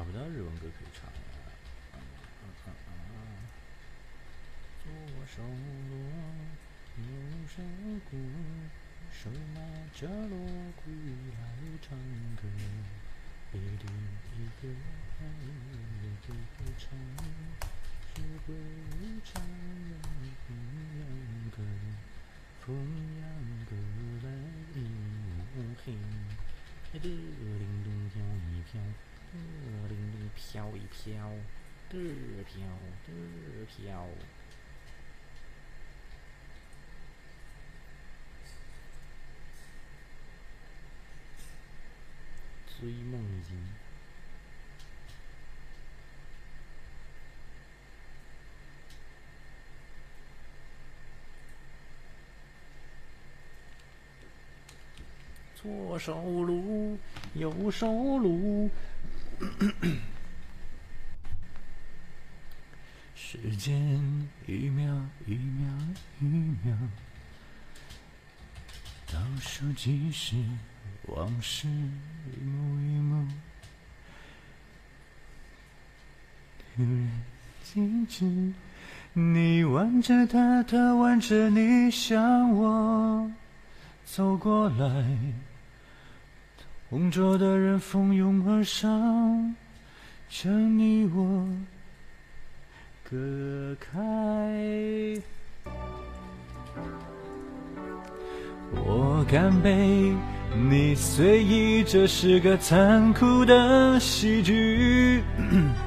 [0.00, 1.12] 找不到日文歌可以唱了。
[4.82, 4.88] 左
[5.26, 5.42] 手
[5.90, 5.94] 锣，
[6.96, 7.04] 右
[7.46, 7.60] 手
[8.08, 8.16] 鼓，
[9.12, 9.60] 手拿
[9.92, 10.38] 着锣
[10.76, 10.90] 鼓
[11.36, 11.44] 来
[11.82, 11.98] 唱
[12.34, 12.48] 歌。
[13.52, 13.84] 一零
[14.32, 14.72] 一个
[15.44, 15.44] 一
[16.24, 16.32] 个
[16.78, 16.96] 唱，
[18.14, 18.56] 是会
[19.22, 19.44] 唱
[20.48, 20.50] 鸳
[20.96, 21.04] 鸯
[21.50, 21.60] 歌，
[22.64, 22.74] 凤
[23.20, 23.22] 阳
[23.66, 23.70] 歌
[24.24, 24.26] 来
[24.76, 24.80] 迎
[25.84, 25.92] 黑。
[26.90, 28.16] 得铃咚飘
[28.48, 28.80] 一飘，
[29.32, 31.30] 得铃咚飘一飘，
[31.88, 31.98] 得
[32.44, 32.60] 飘
[33.06, 34.06] 得飘。
[42.80, 43.80] 追梦人。
[55.62, 56.98] 左手撸，
[57.34, 58.70] 右手撸。
[63.14, 64.84] 时间一秒
[65.26, 65.72] 一秒
[66.20, 66.76] 一秒，
[69.10, 70.36] 倒数计时，
[71.06, 73.26] 往事一幕一幕，
[76.76, 77.10] 突然
[77.62, 78.52] 静止，
[79.12, 83.30] 你挽着他，他挽着你，向我
[84.04, 85.06] 走过来，
[86.90, 89.54] 同桌的人蜂拥而上，
[90.28, 91.46] 将你我。
[93.08, 93.16] 隔
[93.78, 93.88] 开。
[98.74, 100.12] 我干杯，
[100.68, 105.22] 你随意，这是个残酷的喜剧。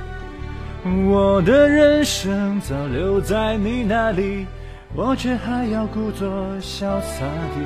[1.05, 4.47] 我的人生早留在你那里，
[4.95, 6.29] 我却还要故作
[6.61, 7.59] 潇洒地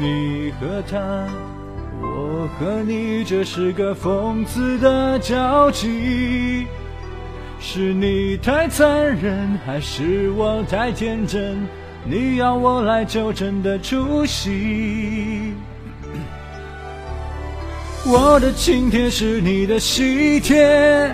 [0.00, 1.28] 你和他，
[2.44, 6.66] 我和你，这是个疯子的交集。
[7.58, 11.66] 是你太残忍，还是我太天真？
[12.04, 15.54] 你要我来纠正的出息。
[18.04, 21.10] 我的请帖是你的喜帖，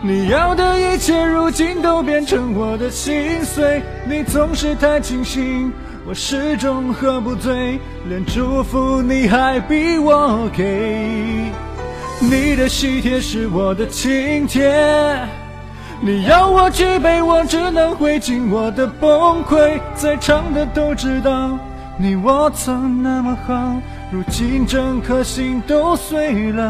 [0.00, 3.82] 你要的一切如今都变成我的心碎。
[4.08, 5.70] 你总是太清醒，
[6.08, 11.50] 我始终喝不醉，连祝福你还逼我给。
[12.20, 14.72] 你的喜帖是我的请帖。
[16.00, 19.80] 你要我举杯，我只能会尽我的崩溃。
[19.96, 21.58] 在场的都知道，
[21.98, 23.74] 你我曾那么好，
[24.12, 26.62] 如今整颗心都碎了，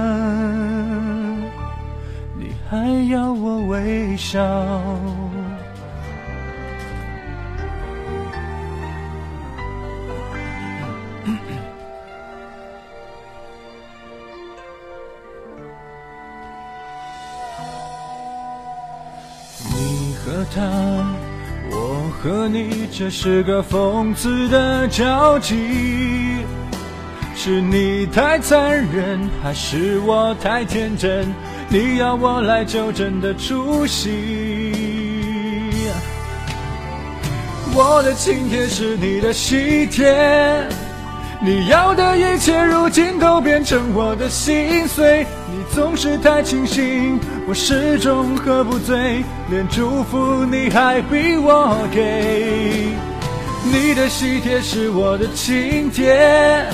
[2.39, 4.41] 你还要我微笑。
[20.55, 20.62] 他，
[21.70, 25.57] 我和你，这是个疯子的交集。
[27.34, 31.26] 是你太残忍，还是我太天真？
[31.68, 34.72] 你要我来纠正的出息。
[37.74, 40.66] 我的请帖是你的喜帖，
[41.40, 45.26] 你要的一切如今都变成我的心碎。
[45.77, 52.89] 你总是太清醒，我始终喝不醉，连祝福你还逼我给。
[53.62, 56.64] 你的喜帖是我的请帖，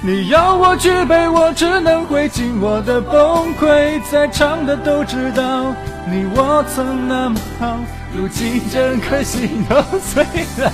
[0.00, 4.00] 你要我举杯，我只能会尽我的崩溃。
[4.10, 5.74] 在场的都知道，
[6.10, 7.78] 你我曾那么好，
[8.16, 10.24] 如今整颗心都碎
[10.56, 10.72] 了，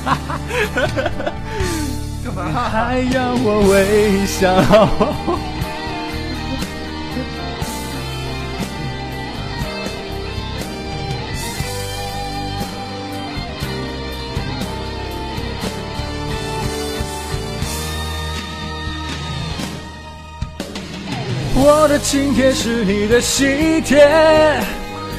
[2.25, 2.45] 干嘛？
[2.71, 4.55] 还要我微笑。
[21.69, 24.09] 我的请帖是你的喜帖，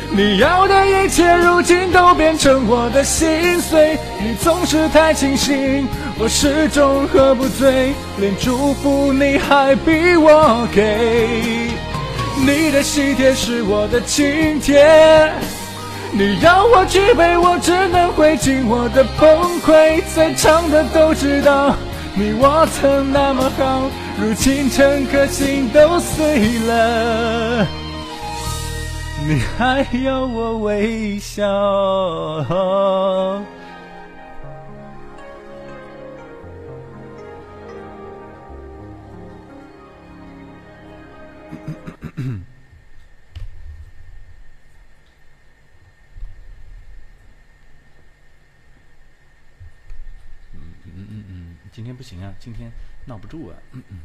[0.10, 3.98] 你要的一切如今都变成我的心碎。
[4.22, 5.86] 你总是太清醒，
[6.18, 11.70] 我始终喝不醉，连祝福你还逼我给。
[12.38, 15.30] 你的喜帖是我的请帖，
[16.14, 20.02] 你要我举杯，我只能会尽我的崩溃。
[20.16, 21.76] 在场的都知道，
[22.16, 23.92] 你我曾那么好。
[24.20, 27.68] 如今整颗心都碎了，
[29.28, 31.46] 你还要我微笑？
[51.72, 52.72] 今天不行啊，今天
[53.08, 54.00] 闹不住啊，嗯嗯，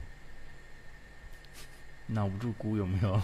[2.06, 3.20] 闹不住姑有没有？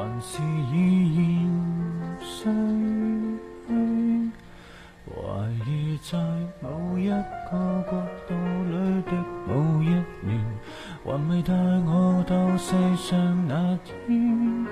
[0.00, 0.42] 还是
[0.72, 2.48] 依然逝
[3.68, 4.30] 去。
[5.04, 5.12] 怀
[5.68, 6.18] 疑在
[6.62, 7.92] 某一个国
[8.26, 8.34] 度
[8.70, 9.12] 里的
[9.46, 9.88] 某一
[10.24, 10.42] 年，
[11.04, 14.66] 还未带我到世上那天。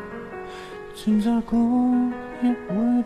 [0.95, 1.59] 存在过
[2.43, 3.03] 一会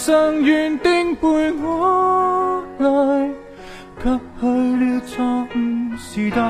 [0.00, 3.30] 非更想原定陪我來？
[4.02, 6.40] 卻去了錯誤時代。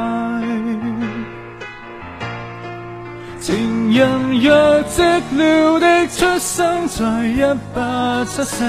[3.41, 7.43] 情人若寂寥的出生在一
[7.75, 8.65] 八七四，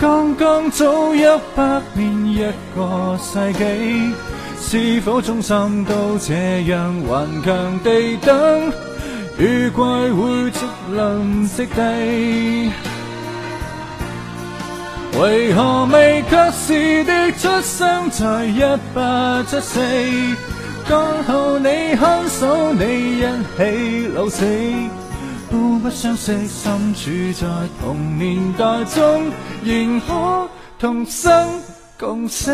[0.00, 1.24] 剛剛早一
[1.56, 4.12] 百年一個世紀，
[4.60, 8.72] 是否終生都這樣頑強地等？
[9.38, 10.62] 雨季會積
[10.94, 12.70] 臨息地，
[15.20, 18.60] 为何未及时的出生在一
[18.94, 19.80] 八七四？
[20.88, 23.22] 刚好你看守你一
[23.56, 24.44] 起老死。
[25.50, 27.46] 互不相识，身处在
[27.80, 29.30] 同年代中，
[29.62, 30.48] 仍可
[30.78, 31.46] 同生
[31.98, 32.50] 共死。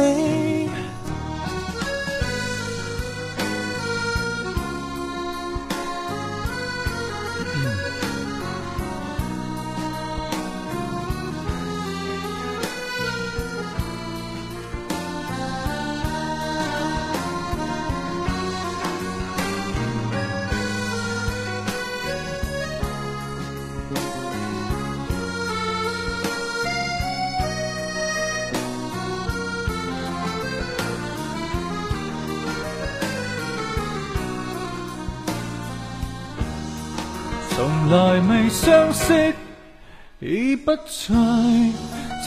[41.08, 41.18] 不在。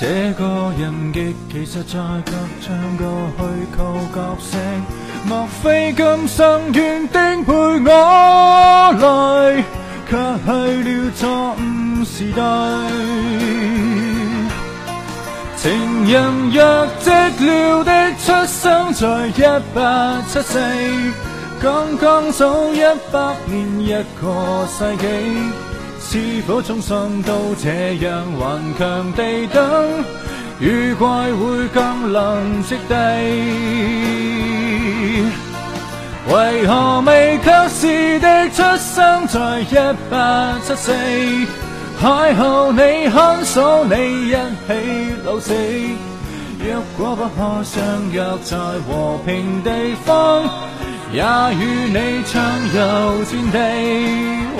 [0.01, 3.05] 這個人極其實在隔唱個
[3.37, 3.39] 虛
[3.77, 3.79] 構
[4.15, 4.57] 角色，
[5.27, 9.63] 莫非今生原定陪我來，
[10.09, 10.11] 卻
[10.43, 10.49] 去
[10.83, 11.21] 了錯
[11.55, 12.41] 誤時代。
[15.55, 15.69] 情
[16.11, 17.05] 人若寂
[17.39, 19.43] 寥的出生在一
[19.75, 20.59] 八七四。
[21.61, 25.05] 剛剛早一百年一個世紀，
[26.11, 30.03] 是否終生都這樣頑強地等？
[30.59, 32.95] 雨季會更臨息地，
[36.27, 40.91] 為何未及时的出生在一八七四？
[42.01, 45.53] 邂逅你看守你一起老死，
[46.59, 47.81] 若果不可相
[48.11, 50.43] 約在和平地方。
[51.13, 52.39] 也與你暢
[52.73, 52.79] 遊
[53.25, 53.57] 戰地，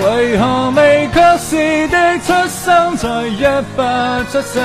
[0.04, 3.44] 為何未及時的出生在一
[3.74, 4.60] 八七四？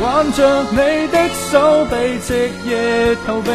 [0.00, 3.50] 挽着你的手臂，夕夜逃避，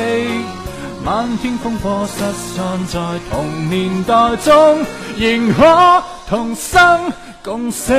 [1.04, 2.24] 漫天烽火失
[2.56, 3.00] 散在
[3.30, 4.86] 同年代中，
[5.18, 7.12] 仍可同生
[7.44, 7.92] 共死。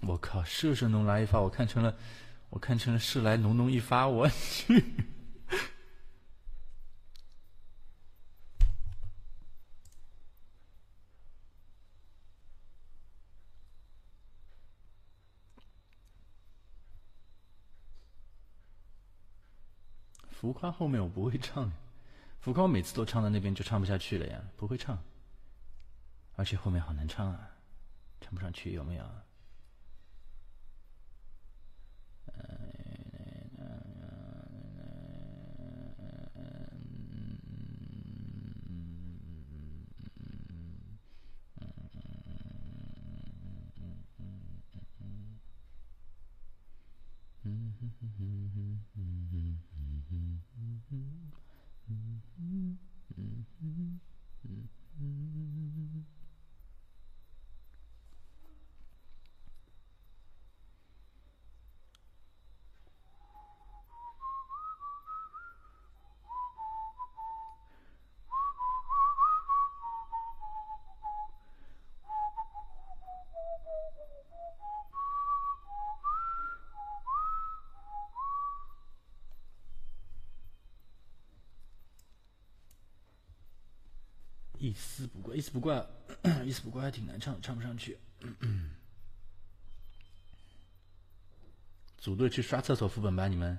[0.00, 1.96] 我靠，射射农来一发，我看成了，
[2.48, 4.82] 我看成了射来浓浓一发，我去。
[20.30, 21.70] 浮夸后面我不会唱，
[22.40, 24.98] 浮夸我每次都唱到那边就唱不下去了呀，不会唱，
[26.34, 27.50] 而且后面好难唱啊，
[28.22, 29.04] 唱不上去，有没有？
[48.02, 48.80] Mm-hmm.
[84.70, 85.84] 一絲不掛，一絲不掛，
[86.46, 87.98] 一絲不掛還挺難唱，唱不上去。
[92.00, 93.58] 組隊去刷廁所副本吧，你們。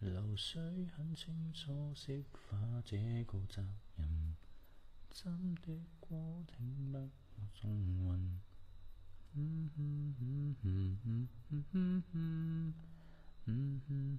[0.00, 0.60] 流水
[0.96, 2.96] 很清楚，釋放這
[3.26, 3.64] 個責
[3.96, 4.36] 任，
[5.08, 8.40] 真的過聽不我中文。
[9.36, 12.74] 嗯嗯嗯嗯嗯嗯嗯嗯嗯
[13.46, 14.14] Mm-hmm.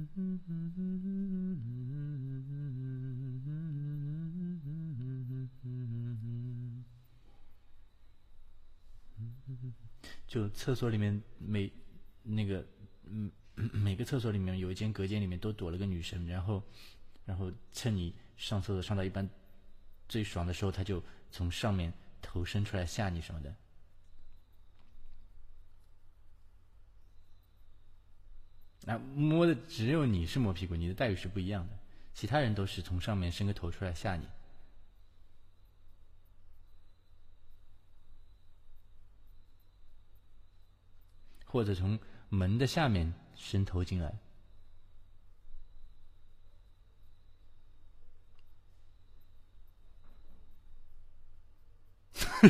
[10.26, 11.70] 就厕所里面每
[12.22, 12.64] 那个
[13.04, 16.62] 嗯 每个厕所里面有一间隔间里面都躲了个女生，然后
[17.26, 19.28] 然后趁你上厕所上到一半
[20.08, 21.92] 最爽的时候，他就从上面
[22.22, 23.54] 头伸出来吓你什么的。
[28.86, 31.78] 啊，摸的只有你是摸屁股，你的待遇是不一样的，
[32.14, 34.26] 其他人都是从上面伸个头出来吓你。
[41.44, 44.14] 或者从门的下面伸头进来，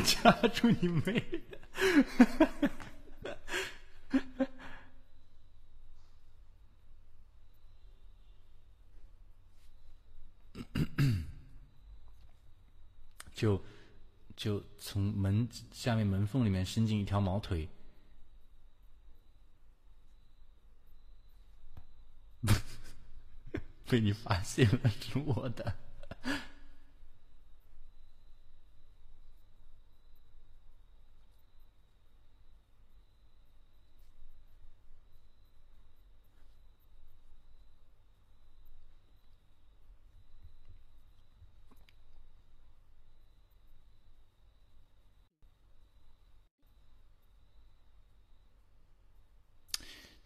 [0.05, 1.41] 夹住你妹！
[13.41, 13.59] 就
[14.35, 17.67] 就从门下面门缝里面伸进一条毛腿。
[23.89, 25.75] 被你发现了，是我的。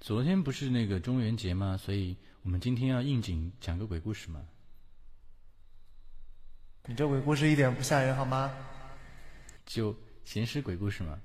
[0.06, 1.76] 昨天不是那个中元节吗？
[1.78, 4.40] 所以我们今天要应景讲个鬼故事嘛。
[6.86, 8.56] 你这鬼故事一点不吓人好吗？
[9.66, 11.20] 就闲时鬼故事嘛。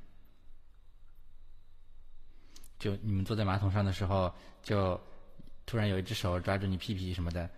[2.79, 4.99] 就你们坐在马桶上的时候，就
[5.67, 7.51] 突然有一只手抓住你屁屁什么的。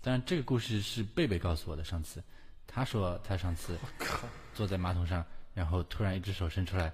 [0.00, 1.84] 当然，这个故事是贝贝告诉我的。
[1.84, 2.24] 上次
[2.66, 3.78] 他说他上次
[4.56, 5.22] 坐在马桶上。
[5.58, 6.92] 然后突然一只手伸出来，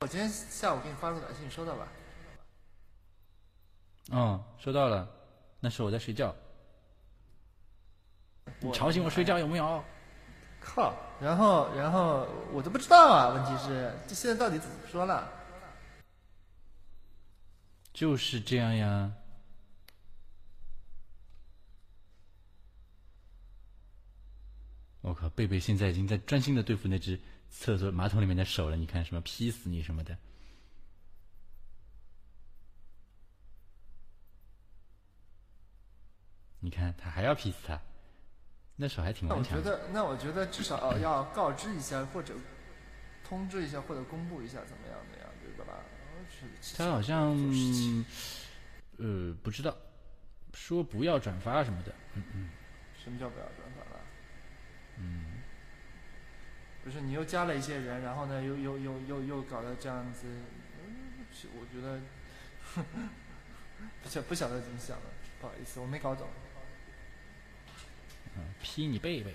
[0.00, 1.88] 我今天下午给你发个短信，你收到吧？
[4.10, 5.08] 嗯，收到了。
[5.60, 6.36] 那是我在睡觉，
[8.60, 9.82] 你吵醒我睡觉有没有？
[10.60, 10.94] 靠！
[11.20, 13.34] 然后，然后我都不知道啊。
[13.34, 15.28] 问题是，这现在到底怎么说了？
[17.92, 19.12] 就是这样呀。
[25.00, 27.18] 我靠，贝贝现在已经在专心的对付那只
[27.50, 28.76] 厕所马桶里面的手了。
[28.76, 30.16] 你看什么劈死你什么的？
[36.62, 37.80] 你看他还要劈死他。
[38.80, 39.58] 那手还挺顽强。
[39.58, 42.32] 我觉得，那我觉得至少要告知一下，或者
[43.22, 45.26] 通知一下，或者公布一下，怎么样的呀？
[45.56, 45.74] 对吧？
[46.78, 47.36] 他好像，
[48.96, 49.76] 呃，不知道，
[50.54, 51.92] 说不要转发什么的。
[52.14, 52.48] 嗯嗯。
[53.04, 54.00] 什么叫不要转发了？
[54.96, 55.24] 嗯。
[56.82, 60.26] 不是，你又加了一些人，然后呢，又又又又又搞得这样子，
[61.54, 62.00] 我觉得，
[64.02, 65.02] 不晓不晓得怎么想的，
[65.42, 66.26] 不好意思，我没搞懂。
[68.62, 69.34] 劈你背背！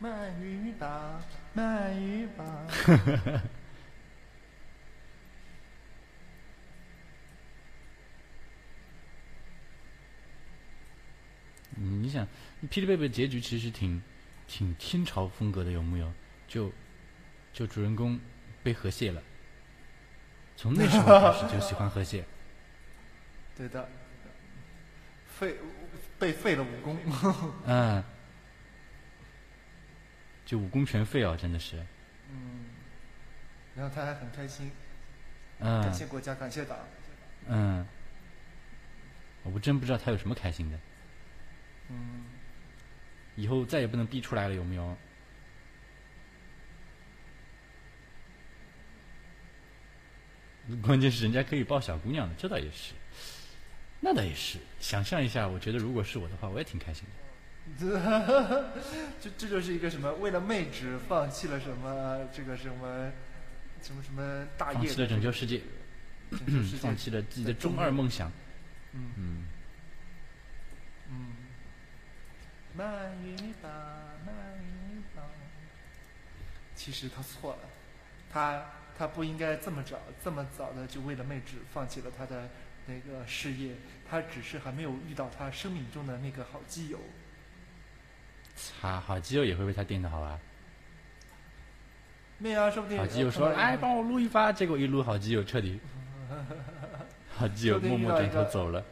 [0.00, 1.24] 卖鱼吧，
[1.54, 2.66] 卖鱼吧。
[11.74, 12.26] 你想，
[12.70, 14.02] 霹雳贝贝结局其实挺
[14.46, 16.12] 挺清朝风格的，有木有？
[16.46, 16.72] 就
[17.52, 18.18] 就主人公
[18.62, 19.22] 被河蟹了。
[20.58, 22.24] 从那时候开始就喜欢河蟹。
[23.56, 23.88] 对的，
[25.28, 25.54] 废
[26.18, 26.98] 被废了武功。
[27.64, 28.02] 嗯，
[30.44, 31.76] 就武功全废啊，真的是。
[32.28, 32.64] 嗯。
[33.76, 34.72] 然后他还很开心。
[35.60, 35.80] 嗯。
[35.80, 36.76] 感谢国家，感谢党。
[37.46, 37.86] 嗯。
[39.44, 40.78] 我真不知道他有什么开心的。
[41.88, 42.24] 嗯。
[43.36, 44.96] 以后再也不能逼出来了，有没有？
[50.82, 52.92] 关键是人家可以抱小姑娘的，这倒也是，
[54.00, 57.10] 那倒也是，想象一下，我觉得如果是我的话，我也挺开心的。
[59.20, 63.10] 这这就是一个什么，为了妹纸放弃了什么，这个什么，
[63.82, 65.62] 什么什么放弃的拯救世界，
[66.80, 68.30] 放弃了自己的中二梦想。
[76.74, 77.58] 其实他错了，
[78.30, 78.62] 他。
[78.98, 82.48] 他不应该这么早、这么早的就为了妹纸放弃了他的
[82.86, 83.74] 那个事业。
[84.10, 86.98] 他只是还没有遇到他生命中的那个好基友。
[88.56, 90.40] 擦，好基友也会为他定的，好吧？
[92.38, 92.98] 没有啊，说不定。
[92.98, 95.78] 好基友说：“哎，帮我撸一发。”结果一撸，好基友彻底。
[97.36, 98.84] 好基友默默转头走了。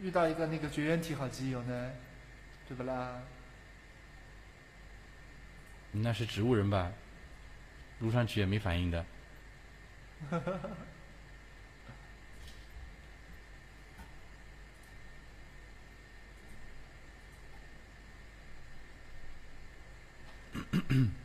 [0.00, 1.90] 遇到一个那个绝缘体好基友呢，
[2.68, 3.20] 对不啦？
[5.92, 6.92] 那是植物人吧？
[8.00, 9.04] 撸上去也没反应的。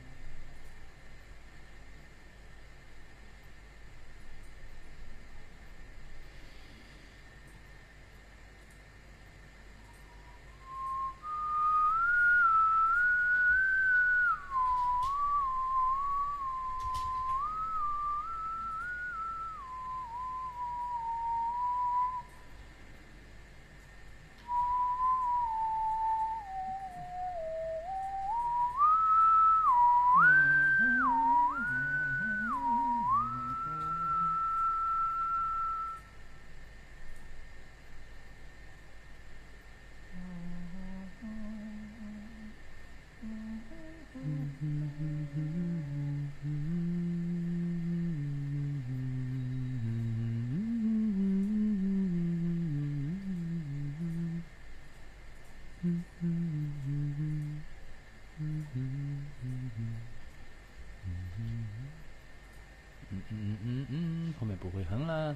[64.55, 65.35] 不会哼了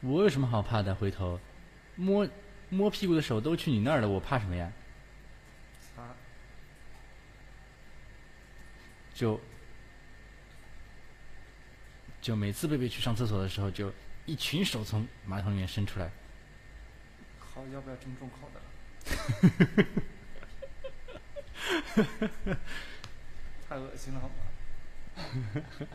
[0.00, 0.94] 我有什么好怕的？
[0.94, 1.40] 回头。
[1.96, 2.28] 摸
[2.68, 4.72] 摸屁股的手都去你那儿了我怕什么呀？
[5.80, 6.14] 擦。
[9.12, 9.40] 就
[12.22, 13.92] 就每次贝贝去上厕所的时候就
[14.26, 16.08] 一群手从马桶里面伸出来。
[17.40, 18.60] 好要不要这么重口的
[21.94, 22.56] 哈哈哈！
[23.68, 24.34] 太恶心了，好吗？
[25.78, 25.86] 哈。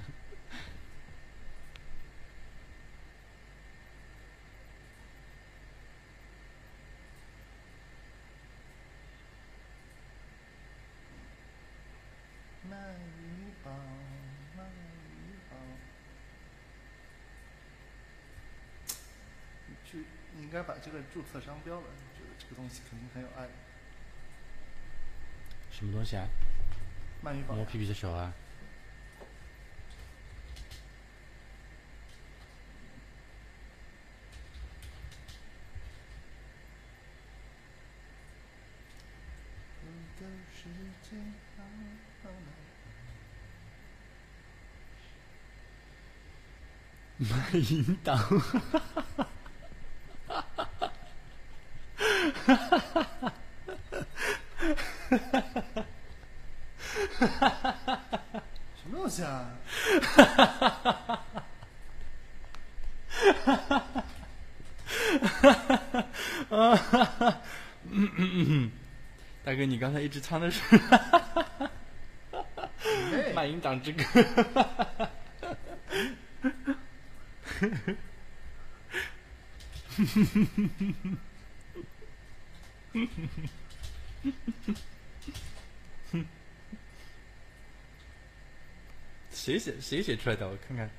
[20.40, 21.88] 应该把这个注册商标了。
[22.40, 23.48] 这个东西肯定很有爱。
[25.72, 26.28] 什么东西啊？
[27.22, 28.34] 摸屁屁的手啊！
[47.20, 48.18] 卖淫党！
[59.14, 59.48] 西啊？
[69.44, 70.60] 大哥，你刚才一直唱的是
[72.82, 74.04] 哎卖淫党之歌。
[89.44, 90.48] 谁写谁写出来的？
[90.48, 90.90] 我看看。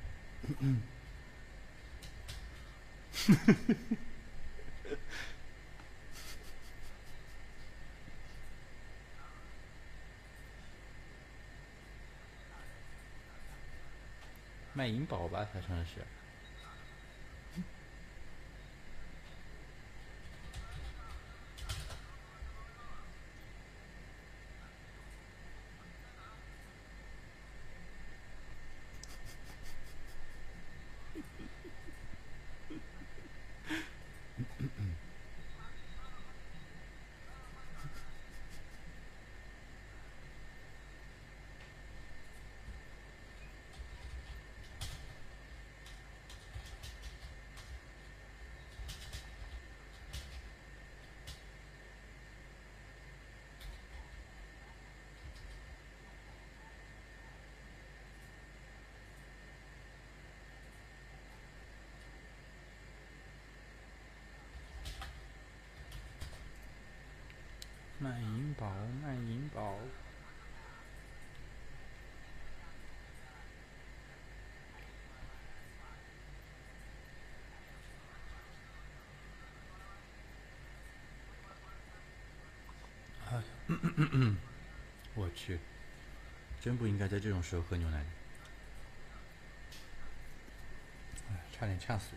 [14.73, 15.93] 卖银宝吧，他唱的是。
[68.05, 68.69] 卖银宝，
[69.01, 69.79] 卖银宝。
[85.15, 85.59] 我去，
[86.61, 88.05] 真不应该在这种时候喝牛奶。
[91.51, 92.11] 差点呛死。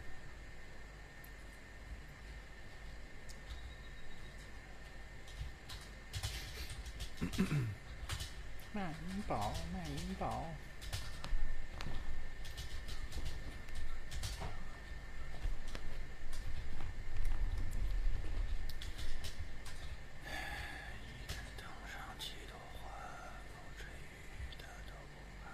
[8.72, 10.46] 卖银宝，卖银宝。
[21.56, 22.86] 藤上几朵花，
[23.50, 25.46] 风吹雨打都不怕。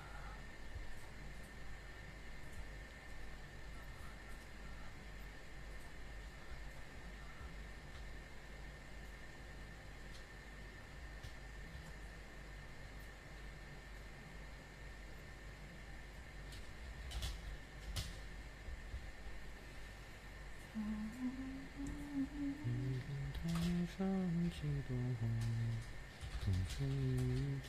[23.44, 24.04] 藤上
[24.54, 25.22] 几朵花，
[26.40, 26.88] 风吹雨
[27.64, 27.68] 打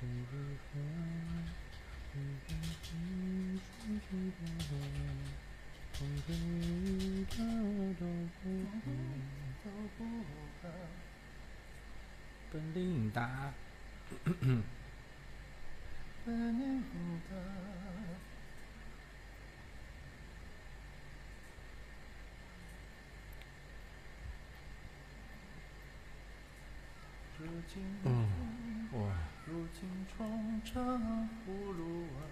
[0.00, 0.32] 都不
[0.72, 0.72] 怕。
[2.12, 2.48] 藤上
[4.00, 4.70] 几朵花，
[5.92, 5.96] 风
[6.26, 7.32] 吹雨打
[8.00, 8.02] 都
[8.42, 8.74] 不怕。
[9.62, 9.98] 都不
[10.60, 10.62] 怕。
[12.50, 13.52] 本领大，
[16.24, 16.26] 本
[16.58, 16.62] 领
[17.30, 17.32] 大。
[27.36, 28.08] 如今，嗯，
[28.92, 28.96] 哇，
[29.84, 30.80] 如今冲着
[31.46, 32.22] 葫芦娃。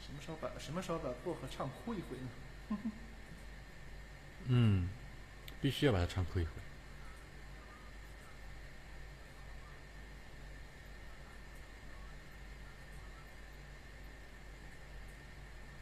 [0.00, 2.78] 什么时候把什么时候把薄荷唱哭一回呢？
[4.48, 4.88] 嗯，
[5.60, 6.50] 必须要把它唱哭一回。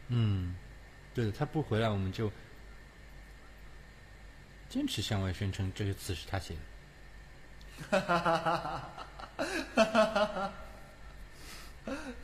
[0.08, 0.54] 嗯，
[1.14, 2.30] 对的，他不回来，我们就
[4.68, 6.60] 坚持向外宣称这个词是他写的。
[7.90, 8.90] 哈哈哈！
[9.76, 10.52] 哈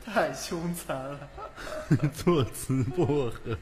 [0.05, 1.29] 太凶残了。
[2.13, 3.57] 作词薄荷。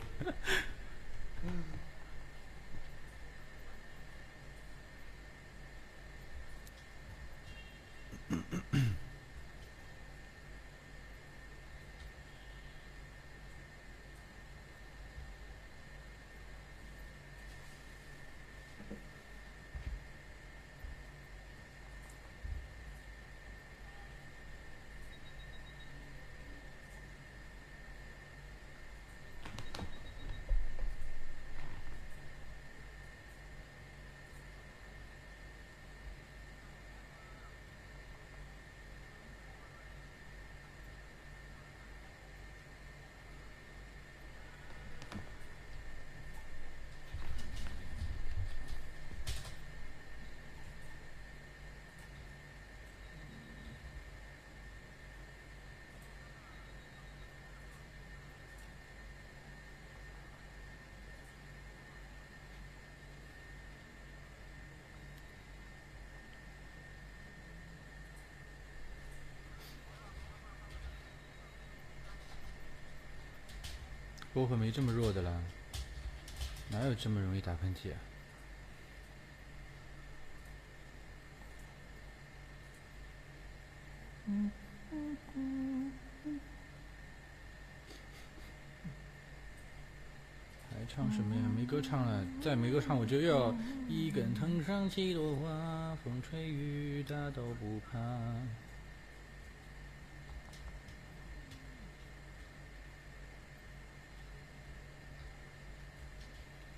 [74.34, 75.42] 薄荷没这么弱的啦，
[76.70, 77.98] 哪有这么容易打喷嚏啊？
[90.70, 91.42] 还唱什么呀？
[91.54, 93.54] 没歌唱了，再没歌唱我就要
[93.90, 98.00] 一根藤上七朵花，风吹雨打都不怕。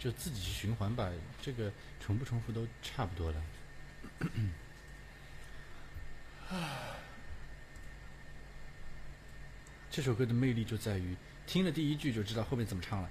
[0.04, 1.10] 就自己去循环吧，
[1.42, 3.42] 这个重不重复都差不多了。
[9.90, 11.16] 这首歌的魅力就在于
[11.48, 13.10] 听了第一句就知道后面怎么唱了。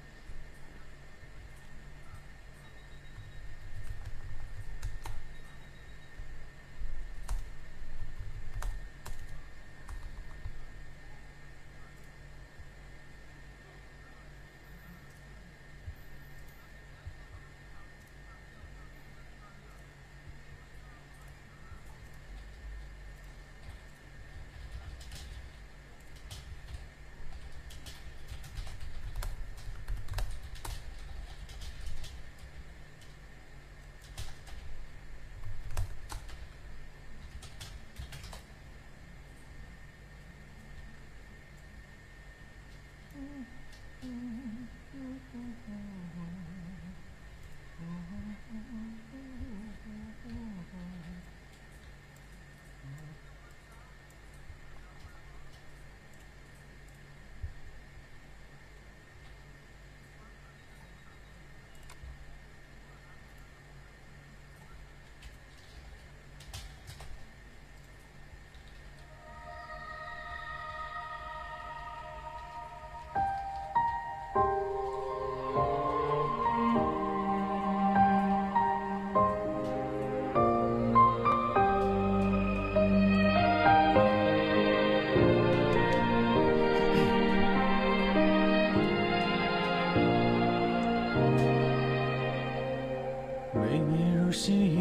[93.54, 94.80] 妹妹入戏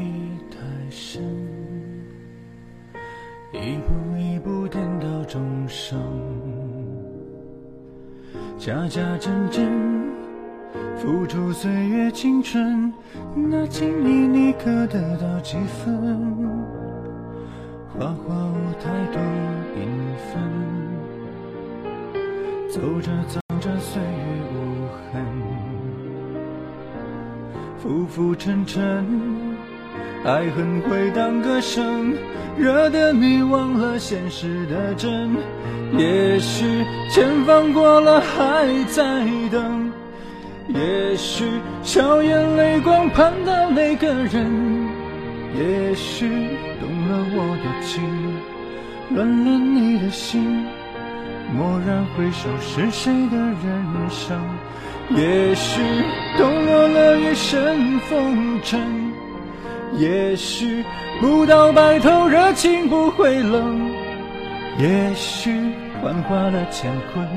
[0.49, 0.57] 太
[0.89, 1.21] 深，
[3.51, 6.30] 一步一步颠倒众生。
[8.63, 9.67] 假假真真，
[10.95, 12.93] 付出岁月青春，
[13.33, 16.37] 那情谊你可得到几分？
[17.89, 19.19] 花花无太多
[19.73, 19.89] 缤
[20.29, 20.39] 纷，
[22.69, 24.07] 走着走着岁月
[24.53, 25.25] 无痕，
[27.79, 29.03] 浮浮沉沉，
[30.23, 32.13] 爱恨回荡歌声，
[32.55, 35.35] 惹得你忘了现实的真。
[35.97, 36.63] 也许
[37.09, 39.03] 前方过了还在
[39.51, 39.91] 等，
[40.67, 41.43] 也许
[41.81, 44.87] 笑眼泪光盼到那个人，
[45.55, 46.29] 也许
[46.79, 48.03] 动了我的情，
[49.15, 50.65] 乱了你的心。
[51.57, 54.39] 蓦然回首，是谁的人生？
[55.09, 55.81] 也许
[56.37, 59.10] 抖落了一身风尘，
[59.97, 60.83] 也许
[61.19, 63.91] 不到白头，热情不会冷。
[64.79, 65.51] 也许
[66.01, 67.27] 幻化了乾坤，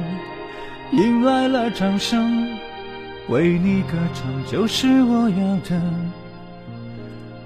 [0.93, 2.49] 迎来了掌声，
[3.29, 5.81] 为你歌唱就是我要的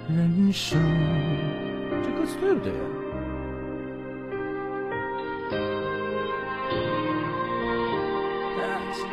[0.08, 0.78] 人生。
[2.02, 2.74] 这歌词对不对啊？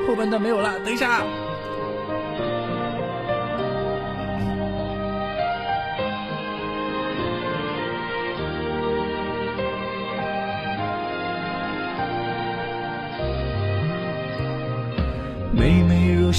[0.07, 1.23] 后半段没有了，等一下。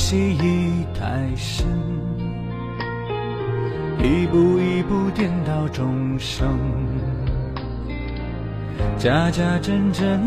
[0.08, 1.66] 记忆太深，
[3.98, 6.46] 一步一步颠倒众生，
[8.96, 10.20] 假假真真，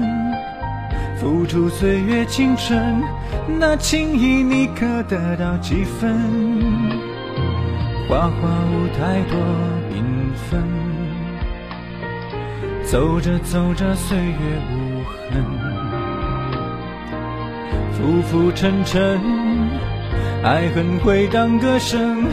[1.16, 3.02] 付出岁月青春，
[3.58, 6.14] 那情谊你可得到几分？
[8.10, 9.40] 花花无太多
[9.94, 10.04] 缤
[10.50, 10.62] 纷，
[12.84, 14.34] 走着走着岁月
[14.74, 15.42] 无痕。
[17.94, 19.20] 浮浮沉沉，
[20.42, 22.26] 爱恨回荡歌声，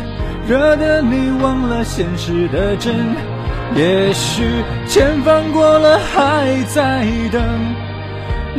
[0.46, 2.94] 惹得你忘了现实的真。
[3.74, 4.44] 也许
[4.86, 7.42] 前方过了还在等，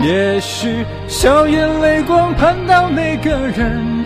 [0.06, 4.04] 也许笑眼泪光盼到那个人，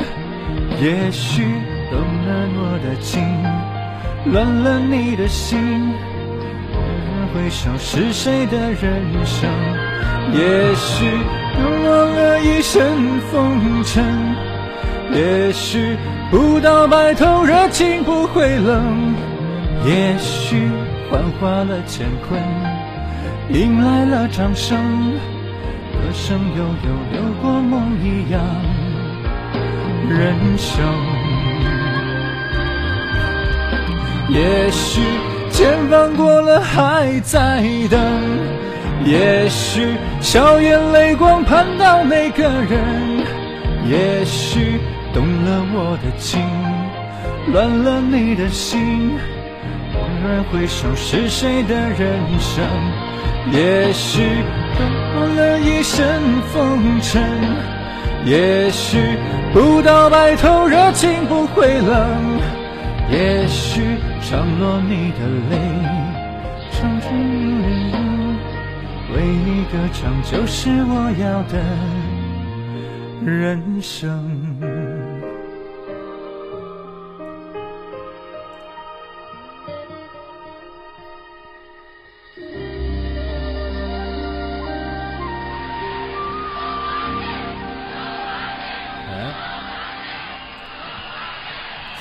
[0.80, 1.44] 也许
[1.90, 3.24] 懂了我的情，
[4.32, 5.92] 乱了你的心。
[7.34, 9.50] 回首是谁的人生？
[10.34, 11.08] 也许。
[11.62, 12.82] 用了一身
[13.30, 14.04] 风尘，
[15.16, 15.98] 也许
[16.30, 19.14] 不到白头，热情不会冷。
[19.86, 20.70] 也许
[21.10, 22.40] 幻化了乾坤，
[23.50, 24.78] 迎来了掌声，
[25.92, 28.42] 歌声悠悠流过梦一样
[30.08, 30.82] 人生。
[34.30, 35.02] 也许
[35.50, 38.00] 前方过了还在等。
[39.04, 43.26] 也许笑眼泪光盼到那个人，
[43.90, 44.80] 也许
[45.14, 46.42] 懂了我的情，
[47.52, 49.12] 乱了你的心。
[49.94, 52.64] 蓦然回首，是谁的人生？
[53.52, 54.22] 也许
[54.78, 56.22] 懂了一身
[56.54, 57.22] 风尘，
[58.24, 59.18] 也许
[59.52, 62.40] 不到白头，热情不会冷。
[63.12, 63.82] 也许
[64.22, 65.20] 尝落你的
[65.50, 65.58] 泪，
[66.72, 67.98] 尝尽你的。
[69.14, 71.60] 为你歌唱，就是我要的
[73.30, 74.51] 人生。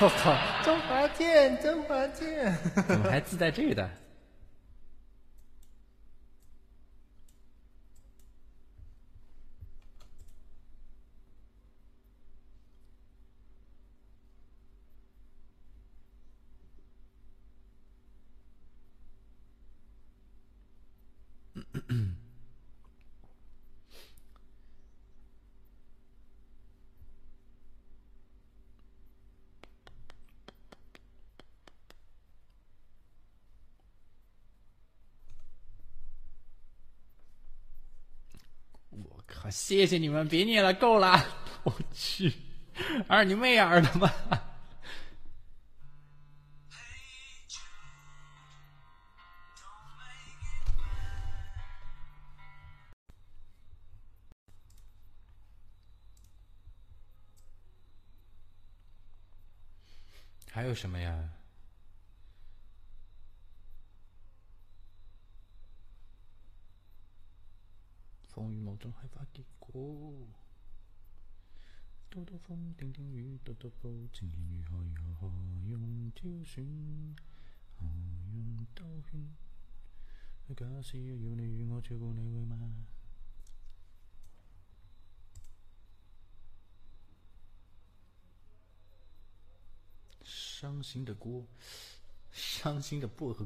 [0.03, 2.57] 我靠，周华健，周华健，
[2.87, 3.87] 怎么还自带这个的？
[38.91, 39.40] 我靠！
[39.51, 41.23] 谢谢你们，别念了，够了！
[41.63, 42.33] 我去，
[43.07, 44.11] 二你妹儿的吗？
[60.53, 61.29] 还有什么呀？
[68.81, 69.71] 总害怕结果
[72.09, 75.31] 多多风风雨雨多多保持应该如何
[75.69, 76.65] 用挑选
[77.77, 77.85] 何
[78.33, 79.35] 用多恨
[80.55, 82.87] 假使要你与我这个你月嘛
[90.23, 91.45] 伤心的歌
[92.31, 93.45] 伤心的薄荷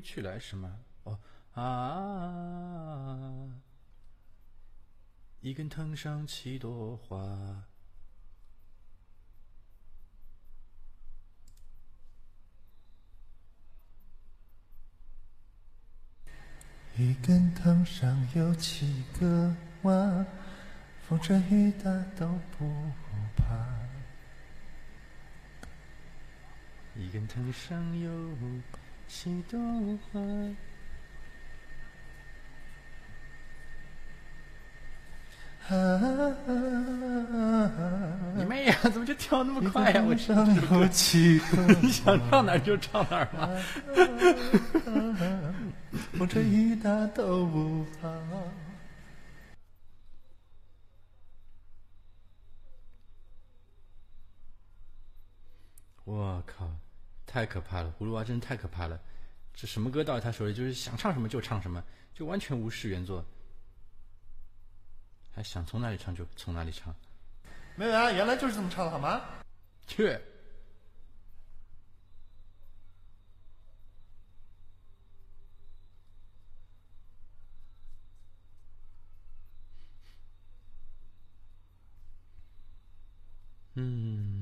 [0.00, 0.80] 归去来什么？
[1.04, 1.20] 哦
[1.52, 2.80] 啊！
[5.42, 7.66] 一根藤上七朵花。
[16.96, 20.26] 一根藤上有七个娃，
[21.06, 22.90] 风吹雨打都不
[23.36, 23.44] 怕。
[26.96, 28.10] 一根藤上有
[29.12, 29.58] 七朵
[30.12, 30.20] 花。
[35.68, 35.74] 啊！
[38.36, 38.76] 你妹呀！
[38.92, 40.02] 怎么就跳那么快呀？
[40.06, 43.50] 我上有七个， 你想唱哪儿就唱哪儿吧。
[46.12, 48.08] 风吹雨打都不怕。
[56.04, 56.68] 我靠，
[57.30, 57.94] 太可怕了！
[57.96, 59.00] 葫芦娃真的太可怕了。
[59.54, 61.80] 这什么歌到他手里就是想唱什么就唱什么，
[62.12, 63.24] 就完全无视原作，
[65.32, 66.92] 还想从哪里唱就从哪里唱。
[67.76, 69.22] 没有啊，原来就是这么唱的好吗？
[69.86, 70.18] 去。
[83.74, 84.39] 嗯，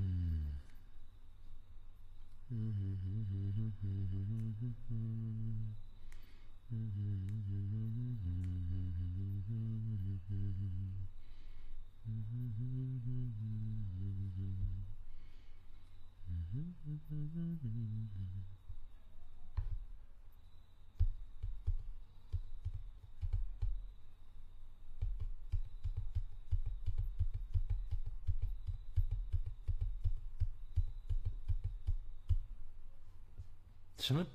[33.98, 34.26] 什么？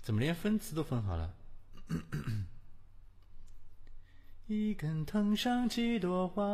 [0.00, 1.34] 怎么连分词都分好了？
[4.46, 6.44] 一根藤上几朵花，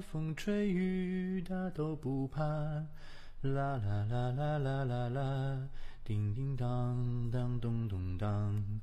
[0.00, 2.42] 风吹雨打都不怕。
[2.42, 2.86] 啦
[3.42, 5.68] 啦啦啦啦啦啦，
[6.02, 8.80] 叮叮当当咚咚当。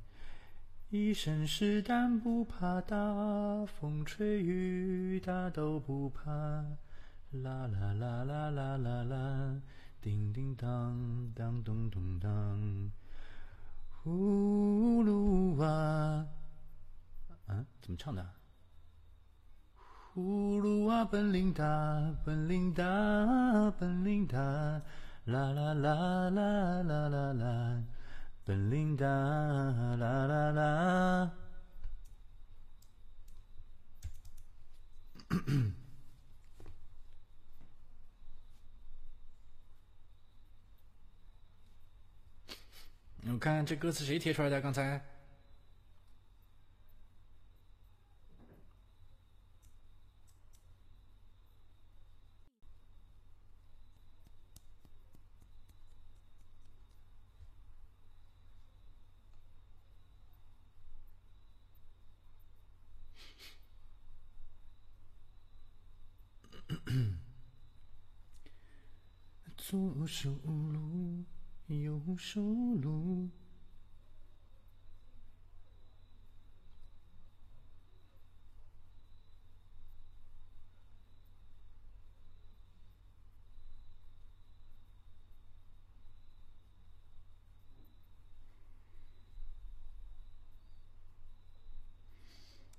[0.90, 6.30] 一身是胆不怕大，风吹雨打都不怕。
[6.30, 9.60] 啦啦啦啦啦啦啦。
[10.00, 12.92] 叮叮当当咚咚当，
[14.04, 15.66] 葫芦娃，
[17.48, 18.24] 啊，怎么唱的？
[20.16, 21.62] 葫芦娃本领大，
[22.24, 22.82] 本领大，
[23.78, 24.38] 本领大，
[25.26, 27.82] 啦啦啦啦啦啦啦，
[28.42, 31.32] 本领大，啦啦啦。
[43.28, 44.62] 我看这歌词谁贴出来的？
[44.62, 44.98] 刚才
[70.06, 71.24] 收时路
[71.66, 72.40] 有收
[72.76, 73.28] 路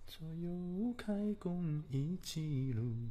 [0.07, 3.09] 左右开弓一起路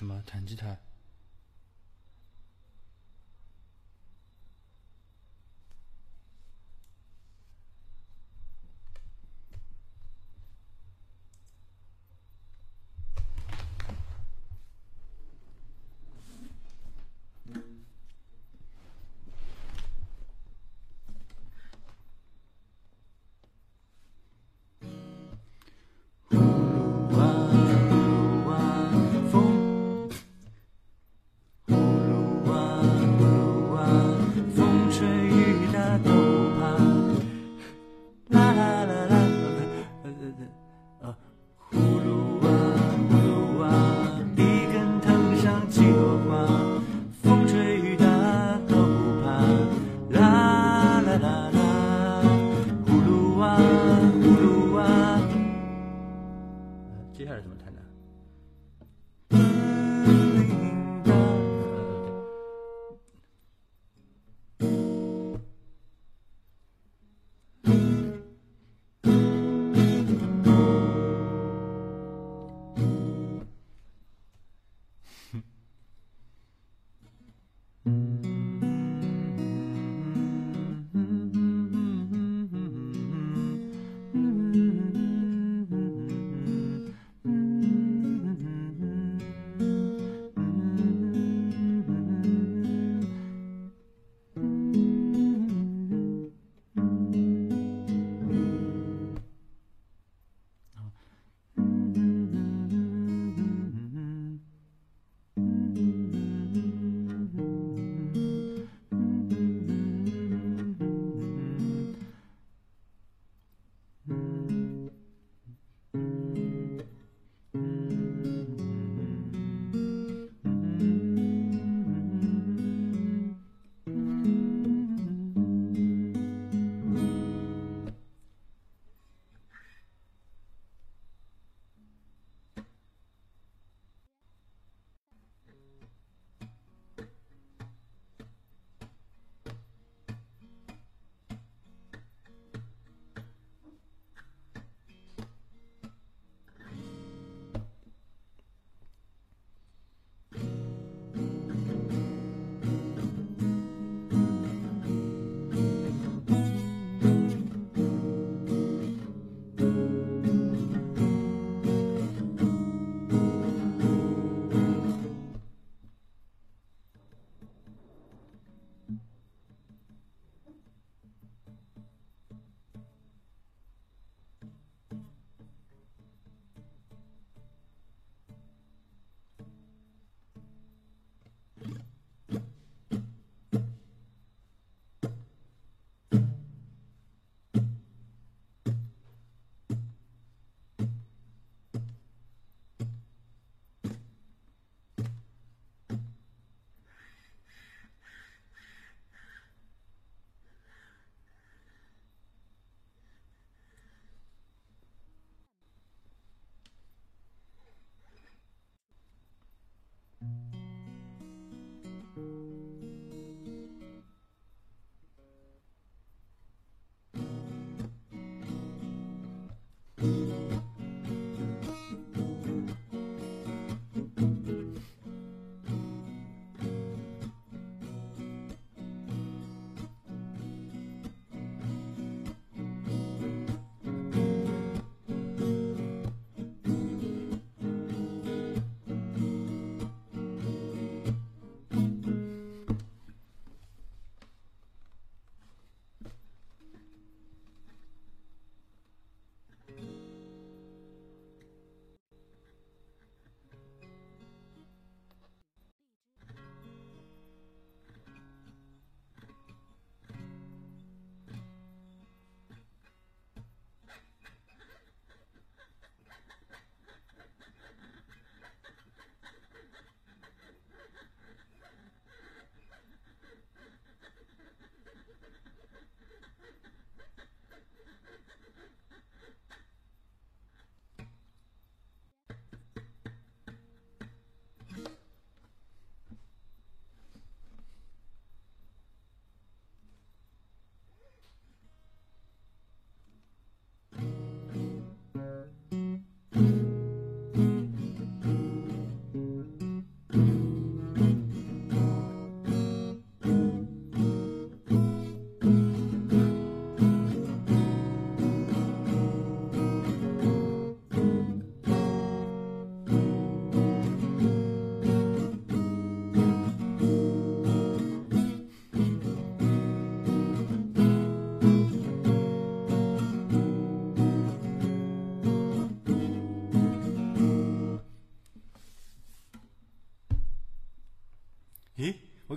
[0.00, 0.78] 什么弹吉他？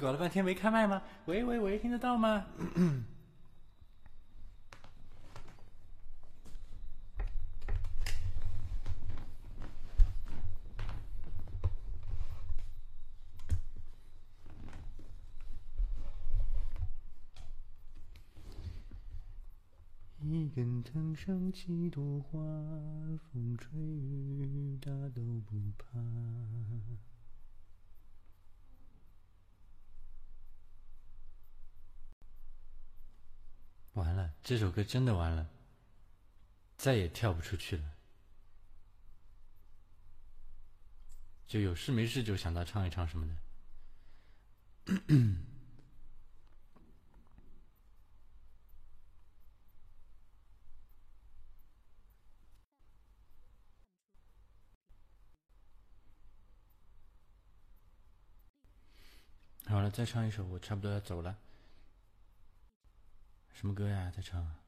[0.04, 1.02] 搞了半天没开麦吗？
[1.28, 2.46] 喂喂喂，听得到吗？
[20.20, 22.40] 一根藤上七朵花，
[23.32, 25.98] 风吹雨打都不怕。
[33.94, 35.50] 完了，这首歌真的完了，
[36.78, 37.84] 再也跳不出去了。
[41.48, 43.36] 就有事没事就想到唱一唱什么的。
[59.68, 61.38] 好了，再唱一首，我差不多要走了。
[63.54, 64.12] 什么歌呀？
[64.14, 64.60] 在唱啊。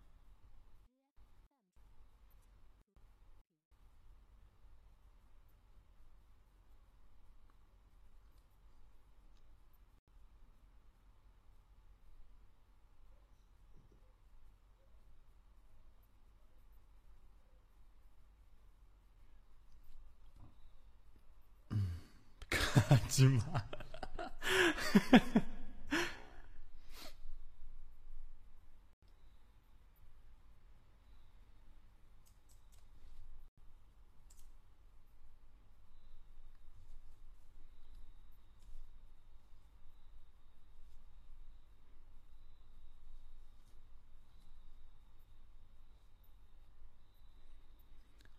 [21.72, 22.00] 嗯，
[22.50, 23.44] 卡金马。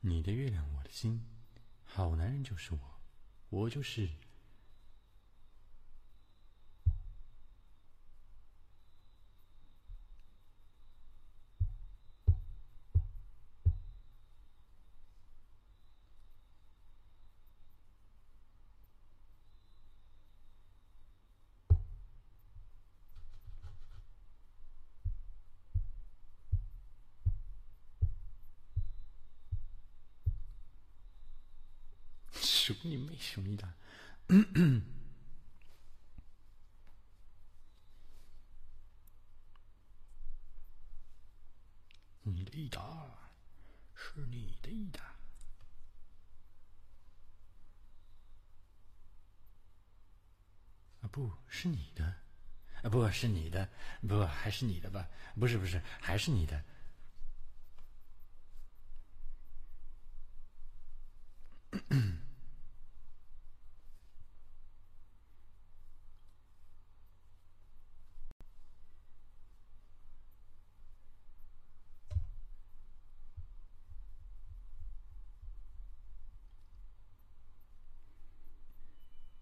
[0.00, 1.26] 你的月亮，我的心，
[1.84, 2.80] 好男人就是我，
[3.50, 4.08] 我就是。
[32.86, 33.74] 你妹，数你大！
[42.22, 42.80] 你的一打
[43.94, 45.02] 是你的一打
[51.00, 52.04] 啊，不是你的
[52.82, 53.68] 啊，不是你的，
[54.06, 55.08] 不还是你的吧？
[55.38, 56.62] 不是不是，还是你的。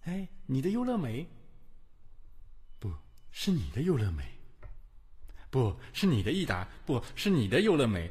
[0.02, 1.26] 哎，你的优乐美，
[2.78, 2.88] 不
[3.32, 4.22] 是你的优乐美，
[5.50, 8.08] 不是你的益达，不是你的优乐美。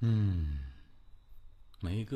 [0.00, 0.60] 嗯，
[1.80, 2.15] 没歌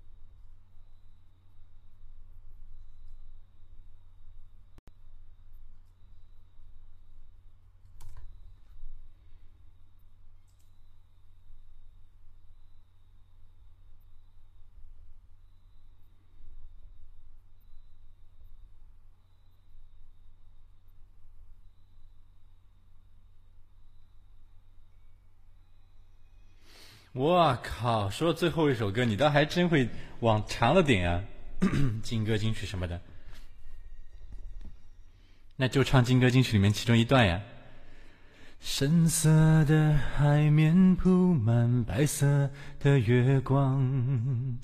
[27.21, 28.09] 我靠！
[28.09, 29.87] 说最后一首歌，你倒还真会
[30.21, 31.23] 往长了点啊，
[32.01, 32.99] 金歌金曲什么的，
[35.55, 37.39] 那就唱金歌金曲里面其中一段呀。
[38.59, 39.29] 深色
[39.65, 42.49] 的海面铺满白色
[42.79, 44.57] 的月光，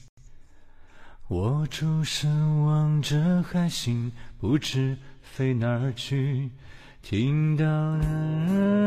[1.28, 6.50] 我出神望着海星，不知飞哪儿去。
[7.04, 7.64] 听到
[8.00, 8.08] 的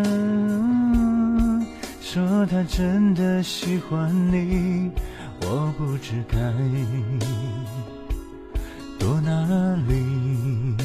[0.02, 1.64] 人
[2.00, 4.90] 说他真的喜欢你，
[5.42, 6.38] 我不知该
[8.98, 10.76] 躲哪里。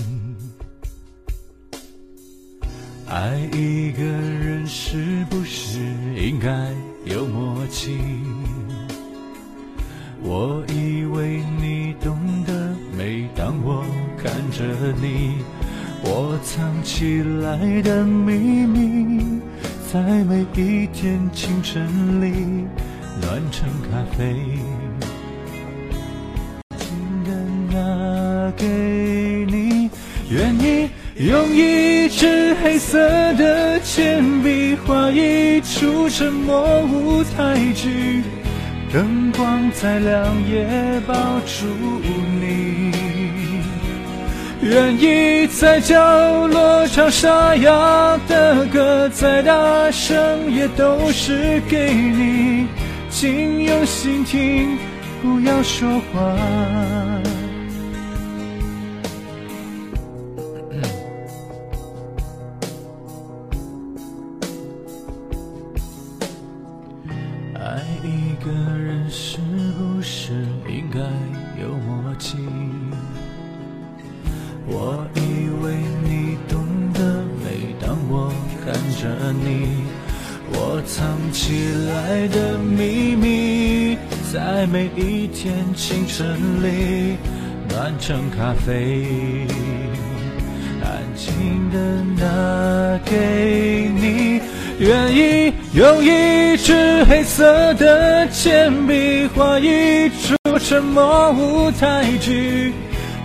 [3.07, 5.79] 爱一个人是不是
[6.15, 6.71] 应该
[7.05, 7.97] 有默契？
[10.21, 13.85] 我以为你懂得，每当我
[14.17, 14.63] 看着
[15.01, 15.37] 你，
[16.03, 19.34] 我藏起来的秘密，
[19.93, 21.85] 在每一天清晨
[22.19, 22.65] 里
[23.21, 24.35] 暖成咖啡，
[26.77, 27.29] 请的
[27.71, 28.65] 拿给
[29.47, 29.89] 你，
[30.29, 30.89] 愿意。
[31.17, 32.99] 用一支黑色
[33.35, 38.21] 的铅笔画一出沉默舞台剧，
[38.91, 41.13] 灯光再亮也抱
[41.45, 41.65] 住
[42.03, 42.24] 你。
[44.65, 52.65] 愿意在角落唱沙哑的歌，再大声也都是给你，
[53.11, 54.75] 请用心听，
[55.21, 57.14] 不要说话。
[86.15, 87.17] 清晨里，
[87.67, 89.05] 暖成咖啡，
[90.81, 91.77] 安静的
[92.17, 94.39] 拿给你。
[94.79, 102.73] 愿意用一支黑色的铅笔画一出沉默舞台剧，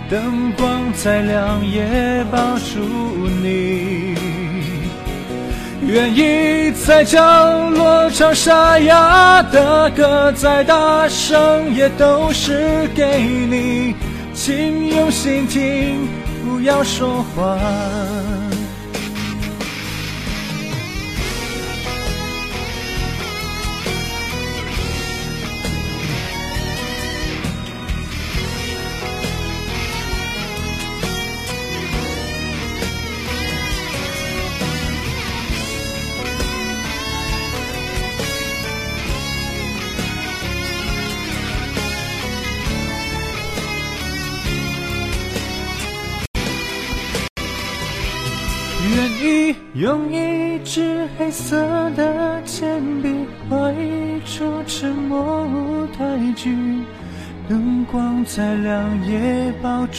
[0.09, 2.79] 灯光再亮也抱住
[3.41, 3.90] 你。
[5.83, 13.95] 愿意在角落唱沙哑的歌，再大声也都是给你，
[14.33, 16.07] 请用心听，
[16.45, 17.57] 不要说话。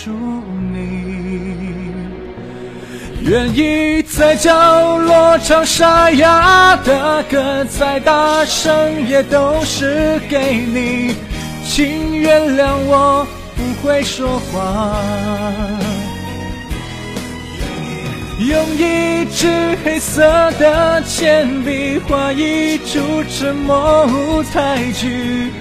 [0.05, 0.11] 住
[0.73, 1.93] 你。
[3.25, 11.15] 愿意在角落唱沙哑的歌，再大声也都是给你。
[11.65, 13.25] 请原谅我
[13.57, 14.97] 不会说话。
[18.41, 20.21] 用一支黑色
[20.59, 25.53] 的铅笔画一出沉默舞台剧，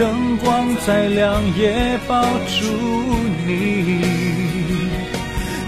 [0.00, 2.64] 灯光再亮也抱住
[3.46, 4.00] 你。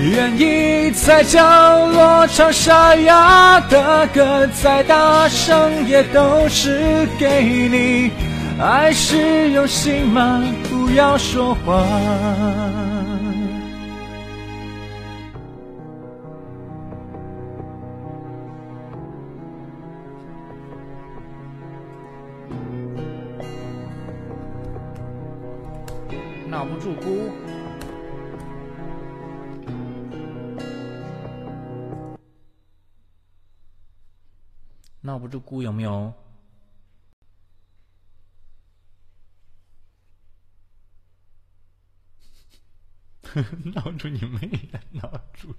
[0.00, 8.10] 愿意在角落唱沙哑的歌，再大声也都是给你。
[8.58, 10.42] 爱是用心吗？
[10.70, 11.86] 不要说话。
[35.12, 36.14] 闹不住姑有没有？
[43.74, 44.80] 闹住你妹呀！
[44.92, 45.54] 闹住！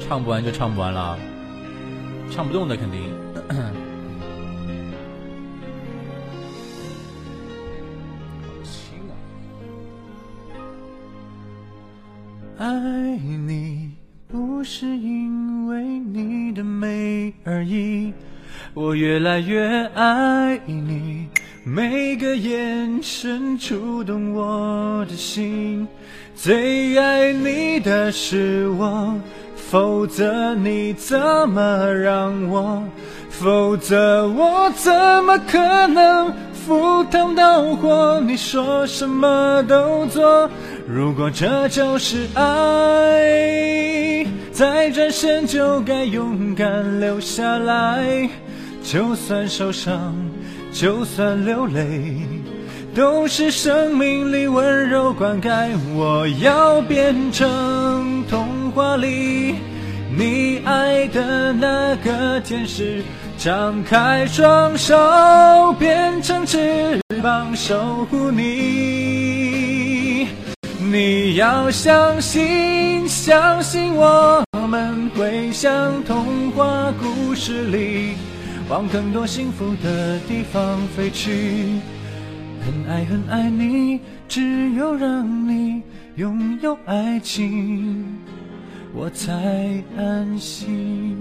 [0.00, 1.35] 唱不完就唱不完了，
[2.30, 3.00] 唱不动的肯定。
[12.58, 13.90] 爱你
[14.28, 14.66] 不是。
[14.78, 18.12] 是因为你的美而已。
[18.74, 21.28] 我越来越爱你，
[21.64, 25.86] 每个眼神触动我的心。
[26.34, 29.14] 最爱你的是我，
[29.76, 31.20] 否则你怎
[31.50, 32.82] 么让我？
[33.28, 34.90] 否则我怎
[35.22, 38.18] 么可能赴汤蹈火？
[38.26, 40.48] 你说什么都做。
[40.88, 48.30] 如果这就是爱，再转身就该勇敢留下来。
[48.82, 50.14] 就算受伤，
[50.72, 52.16] 就算流泪，
[52.96, 55.68] 都是生命里温柔灌溉。
[55.94, 59.56] 我要变成童话里
[60.16, 63.02] 你爱的那个天使，
[63.36, 64.96] 张开双手，
[65.78, 68.46] 变成翅膀守护你。
[70.80, 78.14] 你要相信，相信我们会像童话故事里，
[78.70, 81.78] 往更多幸福的地方飞去。
[82.66, 85.80] 很爱很爱你，只有让你
[86.16, 88.04] 拥有爱情，
[88.92, 89.32] 我才
[89.96, 91.16] 安心。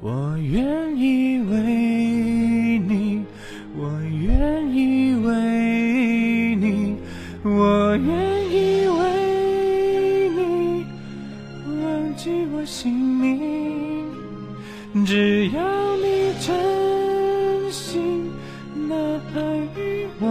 [0.00, 3.22] 我愿意为你，
[3.76, 6.96] 我愿意为你，
[7.44, 8.10] 我愿
[8.50, 10.84] 意为你
[11.84, 14.08] 忘记我姓名，
[15.06, 18.28] 只要你真心
[18.90, 18.96] 拿
[19.36, 19.40] 爱
[19.76, 20.26] 与我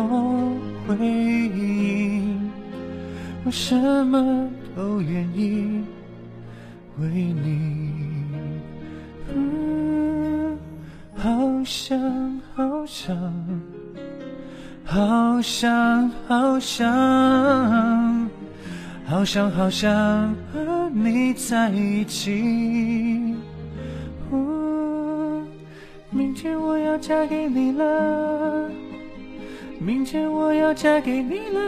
[0.86, 2.52] 回应，
[3.46, 3.74] 我什
[4.08, 5.82] 么都愿意
[7.00, 7.94] 为你。
[11.16, 11.98] 好想
[12.54, 13.16] 好想，
[14.84, 18.30] 好想好想，
[19.06, 23.36] 好想好想和你在一起。
[26.12, 28.68] 明天我要嫁给你了，
[29.78, 31.62] 明天我要嫁给你了。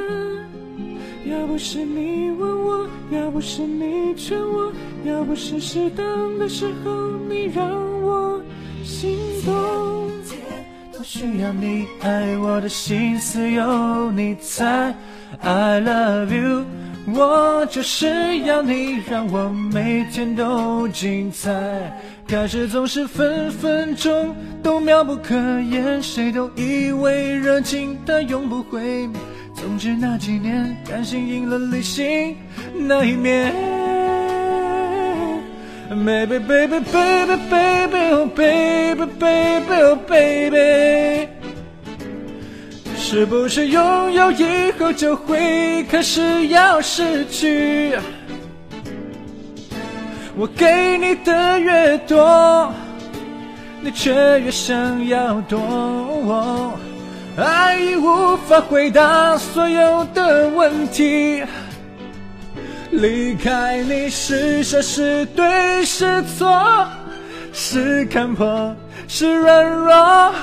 [1.25, 4.73] 要不是你问我，要不是你劝我，
[5.05, 7.69] 要不是适当的时候你让
[8.01, 8.41] 我
[8.83, 9.15] 心
[9.45, 9.53] 动，
[10.97, 14.91] 我需要你爱我的心思有你猜
[15.39, 16.65] ，I love you，
[17.13, 21.49] 我就是要你让我每天都精彩。
[22.27, 29.19] 开始总是分分钟都妙不可言，谁都以为热情它永不会灭。
[29.53, 32.35] 总之那几年，感性赢了理性
[32.73, 33.53] 那一面。
[35.89, 41.27] Baby baby baby baby oh baby baby oh baby，
[42.95, 47.91] 是不是拥有以后就会开始要失去？
[50.37, 52.73] 我给你的越多，
[53.81, 56.73] 你却越想要多。
[57.37, 61.43] 爱已无法回答所有的问题，
[62.91, 66.87] 离开你是傻是对是错，
[67.53, 68.75] 是看破
[69.07, 70.33] 是软弱，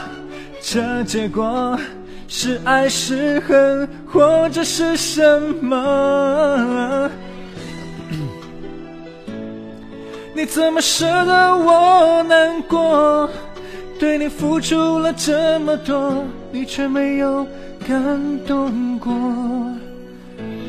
[0.61, 1.79] 这结果
[2.27, 7.11] 是爱是恨，或者是什么？
[10.39, 13.29] 你怎么舍得我难过？
[13.99, 17.45] 对你付出了这么多，你却没有
[17.85, 17.99] 感
[18.47, 19.13] 动过。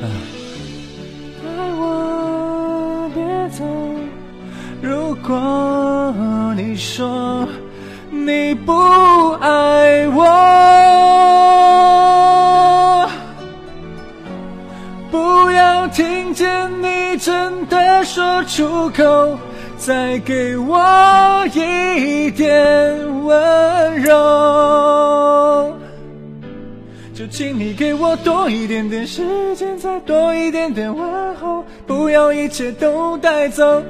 [0.02, 1.46] 爱
[1.78, 3.64] 我别走，
[4.82, 7.48] 如果你说
[8.10, 8.74] 你不
[9.34, 10.26] 爱我，
[15.12, 19.38] 不要听见你真的说出口。
[19.80, 20.78] 再给我
[21.54, 25.74] 一点温柔，
[27.14, 33.82] 就请你给我多一点点时间，再多一点点问候，不要一切都带走。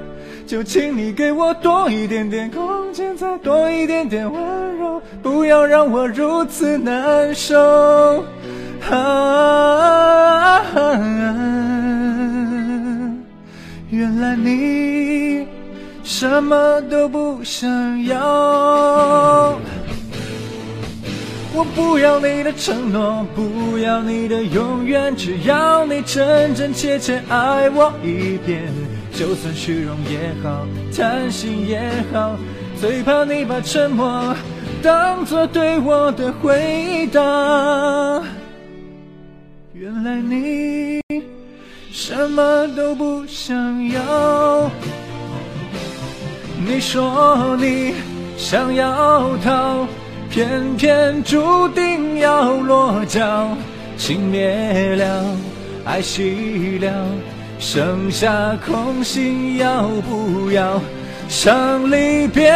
[0.45, 8.23] 就请你给我多一点点空间，再多一点点温柔，不要让我如此难受。
[8.89, 10.61] 啊，
[13.89, 15.58] 原来你。
[16.11, 17.69] 什么都不想
[18.05, 18.19] 要，
[21.53, 28.73] 我不要你的承诺，不要你的永远，只要你真真切切爱我一遍。
[29.13, 31.79] 就算虚荣也好，贪心也
[32.11, 32.35] 好，
[32.81, 34.35] 最怕你把沉默
[34.81, 37.21] 当作对我的回答。
[39.73, 41.01] 原来你
[41.91, 44.71] 什么都不想要。
[46.61, 47.93] 你说你
[48.37, 49.87] 想要逃，
[50.29, 53.47] 偏偏注定要落脚。
[53.97, 55.25] 情灭了，
[55.85, 56.91] 爱熄了，
[57.59, 60.81] 剩下空心，要不要
[61.29, 62.53] 伤离别？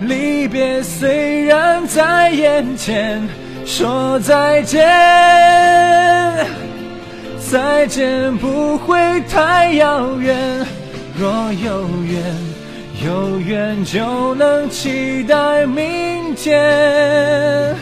[0.00, 3.26] 离别虽然在眼前，
[3.64, 4.86] 说再见，
[7.50, 10.66] 再见不会太遥远。
[11.18, 12.36] 若有缘，
[13.02, 17.74] 有缘就能期待明天。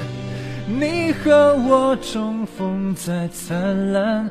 [0.68, 4.30] 你和我重逢在灿烂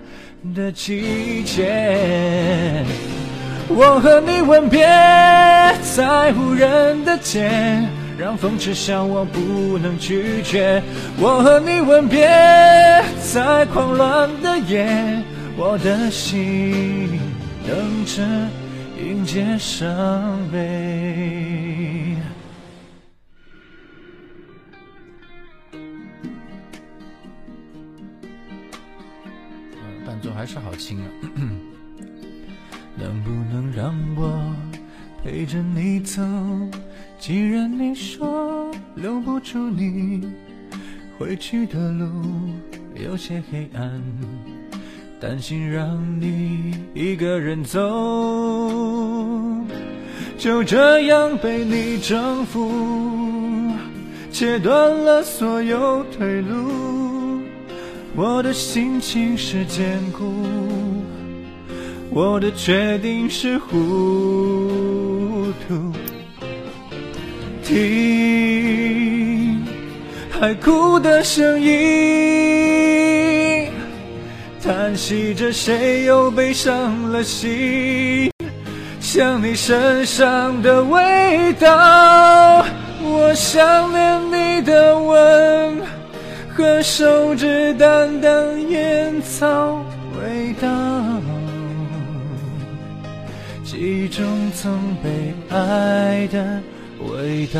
[0.56, 2.86] 的季节。
[3.68, 4.86] 我和你吻别
[5.96, 7.52] 在无人的街，
[8.18, 10.82] 让风痴笑我不能拒绝。
[11.20, 12.26] 我和你吻别
[13.22, 14.88] 在狂乱的夜，
[15.58, 17.20] 我的心
[17.68, 18.24] 等着
[19.04, 22.16] 迎接伤悲。
[29.74, 31.08] 嗯伴奏还是好轻啊。
[32.96, 34.56] 能不能让我
[35.22, 36.22] 陪着你走？
[37.20, 40.32] 既然你说留不住你，
[41.18, 42.08] 回去的路
[42.96, 44.02] 有些黑暗，
[45.24, 45.88] 担心让
[46.20, 47.80] 你一个人走，
[50.38, 52.70] 就这样被你征服，
[54.34, 57.40] 切断了所有退路，
[58.18, 60.26] 我的心情是坚固。
[62.10, 63.72] 我的决定是糊
[65.66, 65.94] 涂，
[67.64, 69.64] 听
[70.30, 73.70] 海哭的声音，
[74.64, 78.32] 叹息着谁又背上了心，
[79.02, 82.66] 想你身上的味道，
[83.02, 85.82] 我想念你的吻
[86.56, 89.86] 和手指淡淡烟草
[90.18, 90.70] 味道。
[93.66, 96.62] 记忆中曾被爱的
[97.12, 97.60] 味道。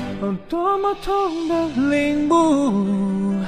[0.21, 3.43] 哦，多么痛的领悟。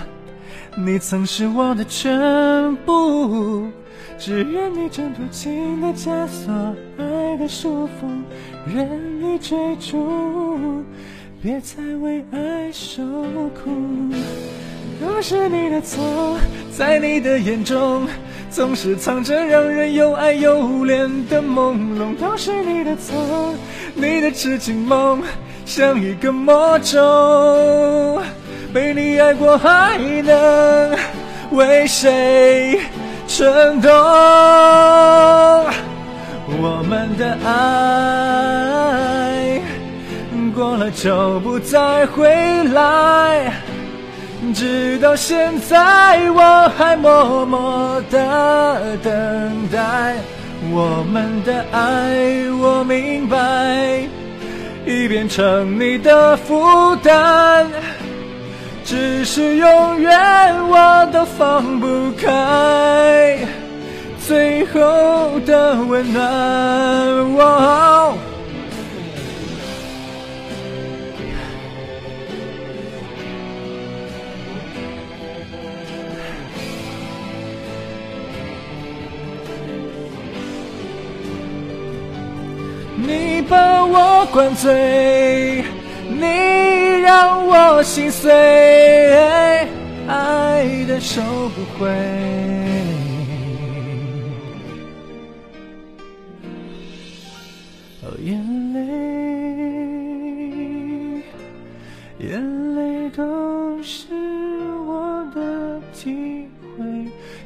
[0.75, 3.67] 你曾是我的全部，
[4.17, 6.51] 只愿你挣脱情的枷锁，
[6.97, 8.07] 爱的束缚，
[8.65, 10.83] 任你追逐，
[11.43, 13.69] 别再为爱受苦。
[14.99, 16.37] 都是你的错，
[16.75, 18.07] 在你的眼中。
[18.49, 23.51] 总是藏着让人又爱又怜的朦胧，都是你的错，
[23.95, 25.23] 你的痴情梦
[25.65, 28.21] 像一个魔咒，
[28.73, 30.95] 被你爱过还能
[31.51, 32.79] 为谁
[33.27, 33.91] 蠢动？
[36.61, 37.59] 我们的爱
[40.53, 43.51] 过了就不再回来。
[44.53, 50.15] 直到现在，我还默默的等待
[50.71, 52.45] 我们的爱。
[52.61, 54.07] 我明白，
[54.85, 57.65] 已变成你的负担，
[58.83, 60.11] 只是永远
[60.67, 63.39] 我都放不开
[64.27, 66.23] 最后的温暖。
[83.13, 85.63] 你把我灌醉，
[86.09, 86.25] 你
[87.01, 88.31] 让我心碎，
[90.07, 91.87] 爱的收不回。
[98.01, 98.79] 哦，眼泪，
[102.17, 103.21] 眼泪都
[103.83, 104.07] 是
[104.87, 106.83] 我的体会，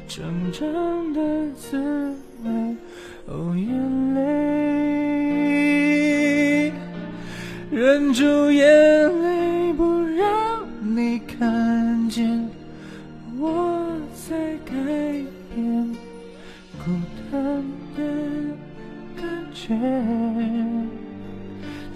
[0.08, 1.20] 真正的
[1.54, 1.76] 滋
[2.42, 2.50] 味。
[3.26, 4.67] 哦，眼泪。
[7.78, 8.66] 忍住眼
[9.22, 12.50] 泪，不让你看见
[13.38, 13.96] 我
[14.28, 14.74] 在改
[15.54, 15.96] 变，
[16.76, 16.90] 孤
[17.30, 17.38] 单。
[17.96, 18.02] 的
[19.16, 19.76] 感觉，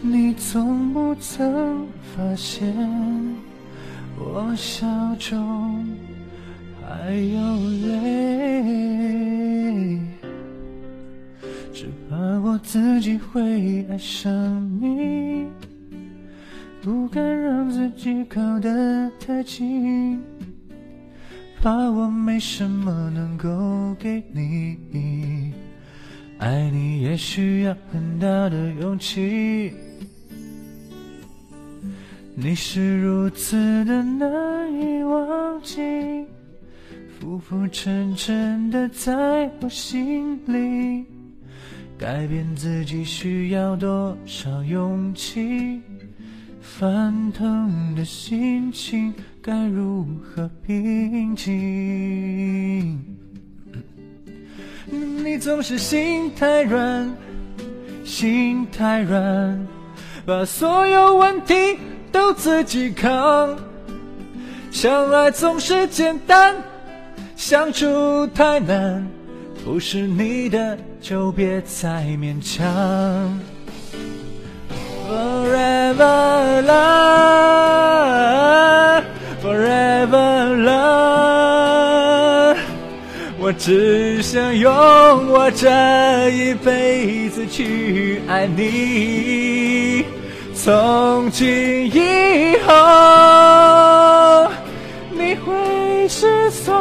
[0.00, 1.84] 你从不曾
[2.14, 2.72] 发现
[4.16, 4.86] 我笑
[5.18, 5.84] 中
[6.80, 7.40] 还有
[7.86, 9.98] 泪，
[11.72, 14.32] 只怕我自己会爱上
[14.80, 15.48] 你，
[16.82, 20.20] 不敢让自己靠得太近。
[21.60, 25.52] 怕我没什么能够给你，
[26.38, 29.72] 爱你也需要很大的勇气。
[32.34, 34.28] 你是如此的难
[34.74, 35.80] 以忘记，
[37.16, 41.04] 浮浮沉沉的在我心里。
[41.96, 45.80] 改变自己需要多少勇气？
[46.62, 49.12] 翻腾的心情
[49.42, 53.04] 该如何平静？
[54.88, 57.12] 你总是心太软，
[58.04, 59.66] 心太软，
[60.24, 61.54] 把所有问题
[62.12, 63.58] 都自己扛。
[64.70, 66.54] 相爱总是简单，
[67.34, 69.04] 相处太难，
[69.64, 73.38] 不是你的就别再勉强。
[75.12, 77.52] Forever love,
[79.42, 82.56] forever love，
[83.38, 84.70] 我只想用
[85.28, 85.68] 我这
[86.30, 90.06] 一辈子去爱你。
[90.54, 92.72] 从今以后，
[95.10, 96.74] 你会是所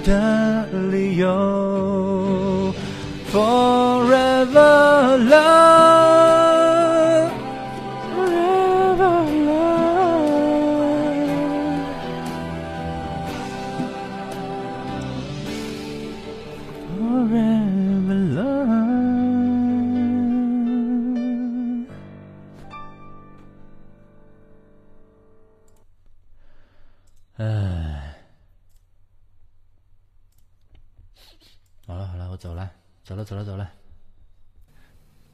[0.00, 2.72] 的理由。
[3.32, 4.93] Forever
[33.04, 33.70] 走了，走了走了。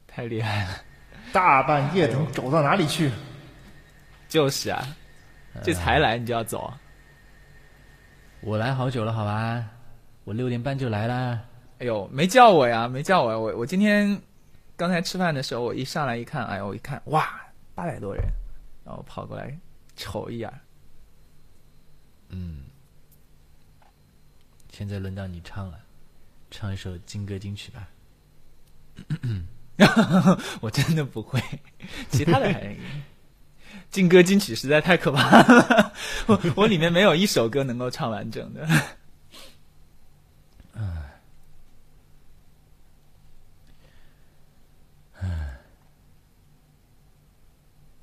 [0.05, 0.83] 太厉害了，
[1.31, 3.09] 大半夜的，你走到哪里去？
[4.27, 4.85] 就是啊，
[5.63, 6.73] 这才来你就要走，
[8.41, 9.65] 我来好久了，好吧？
[10.25, 11.41] 我六点半就来了。
[11.79, 14.21] 哎呦，没叫我呀，没叫我呀，我我今天
[14.75, 17.41] 刚才吃饭的时候，我一上来一看，哎呦，我一看，哇，
[17.73, 18.23] 八百多人，
[18.85, 19.57] 然后跑过来
[19.95, 20.53] 瞅一眼，
[22.29, 22.63] 嗯，
[24.69, 25.79] 现在轮到你唱了，
[26.51, 27.87] 唱一首金歌金曲吧。
[30.61, 31.41] 我真的不会，
[32.11, 32.75] 其他的还
[33.89, 35.93] 劲歌金曲实在太可怕了，
[36.27, 38.67] 我我里面没有一首歌能够唱完整的。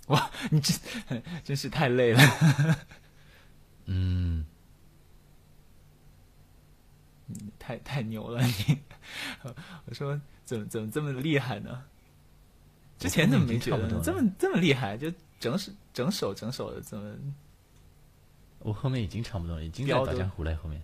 [0.07, 2.21] 哇，你真真是太累了。
[3.85, 4.47] 嗯，
[7.69, 8.79] 太太牛了你！
[9.85, 11.85] 我说怎么怎么这么厉害呢？
[12.99, 14.01] 之前怎么没觉得呢？
[14.03, 17.15] 这么这么厉害，就整首整首整首的这么
[18.61, 20.57] 我后面已经唱不动了，已经在标的打江湖了。
[20.57, 20.81] 后面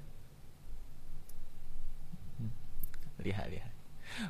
[3.16, 3.70] 厉害厉害。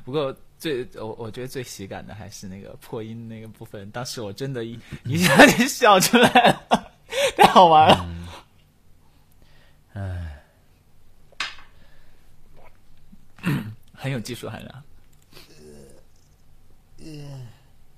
[0.05, 6.29] 不过最我我觉得最喜感的还是那个破音那个部分，当时我真的一一下就笑出来
[6.69, 6.93] 了，
[7.35, 8.09] 太好玩了。
[9.93, 10.34] 唉，
[14.05, 14.83] 很有技术含量。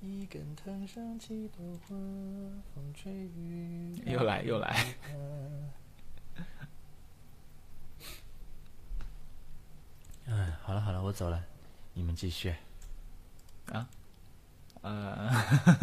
[0.00, 1.88] 一根藤上七朵花，
[2.74, 4.86] 风吹雨打又来又来，
[10.28, 11.44] 哎，好了好了，我走了，
[11.92, 12.54] 你们继续。
[13.70, 13.86] 啊，
[14.80, 15.30] 呃，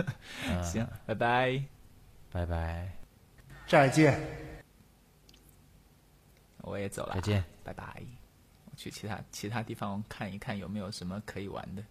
[0.66, 1.64] 行，拜拜。
[2.32, 2.92] 拜拜，
[3.68, 4.20] 再见。
[6.64, 7.44] 我也走了，再见。
[7.64, 8.04] 拜拜。
[8.76, 11.84] 去其他其他地方看一看有没有什么可以玩的。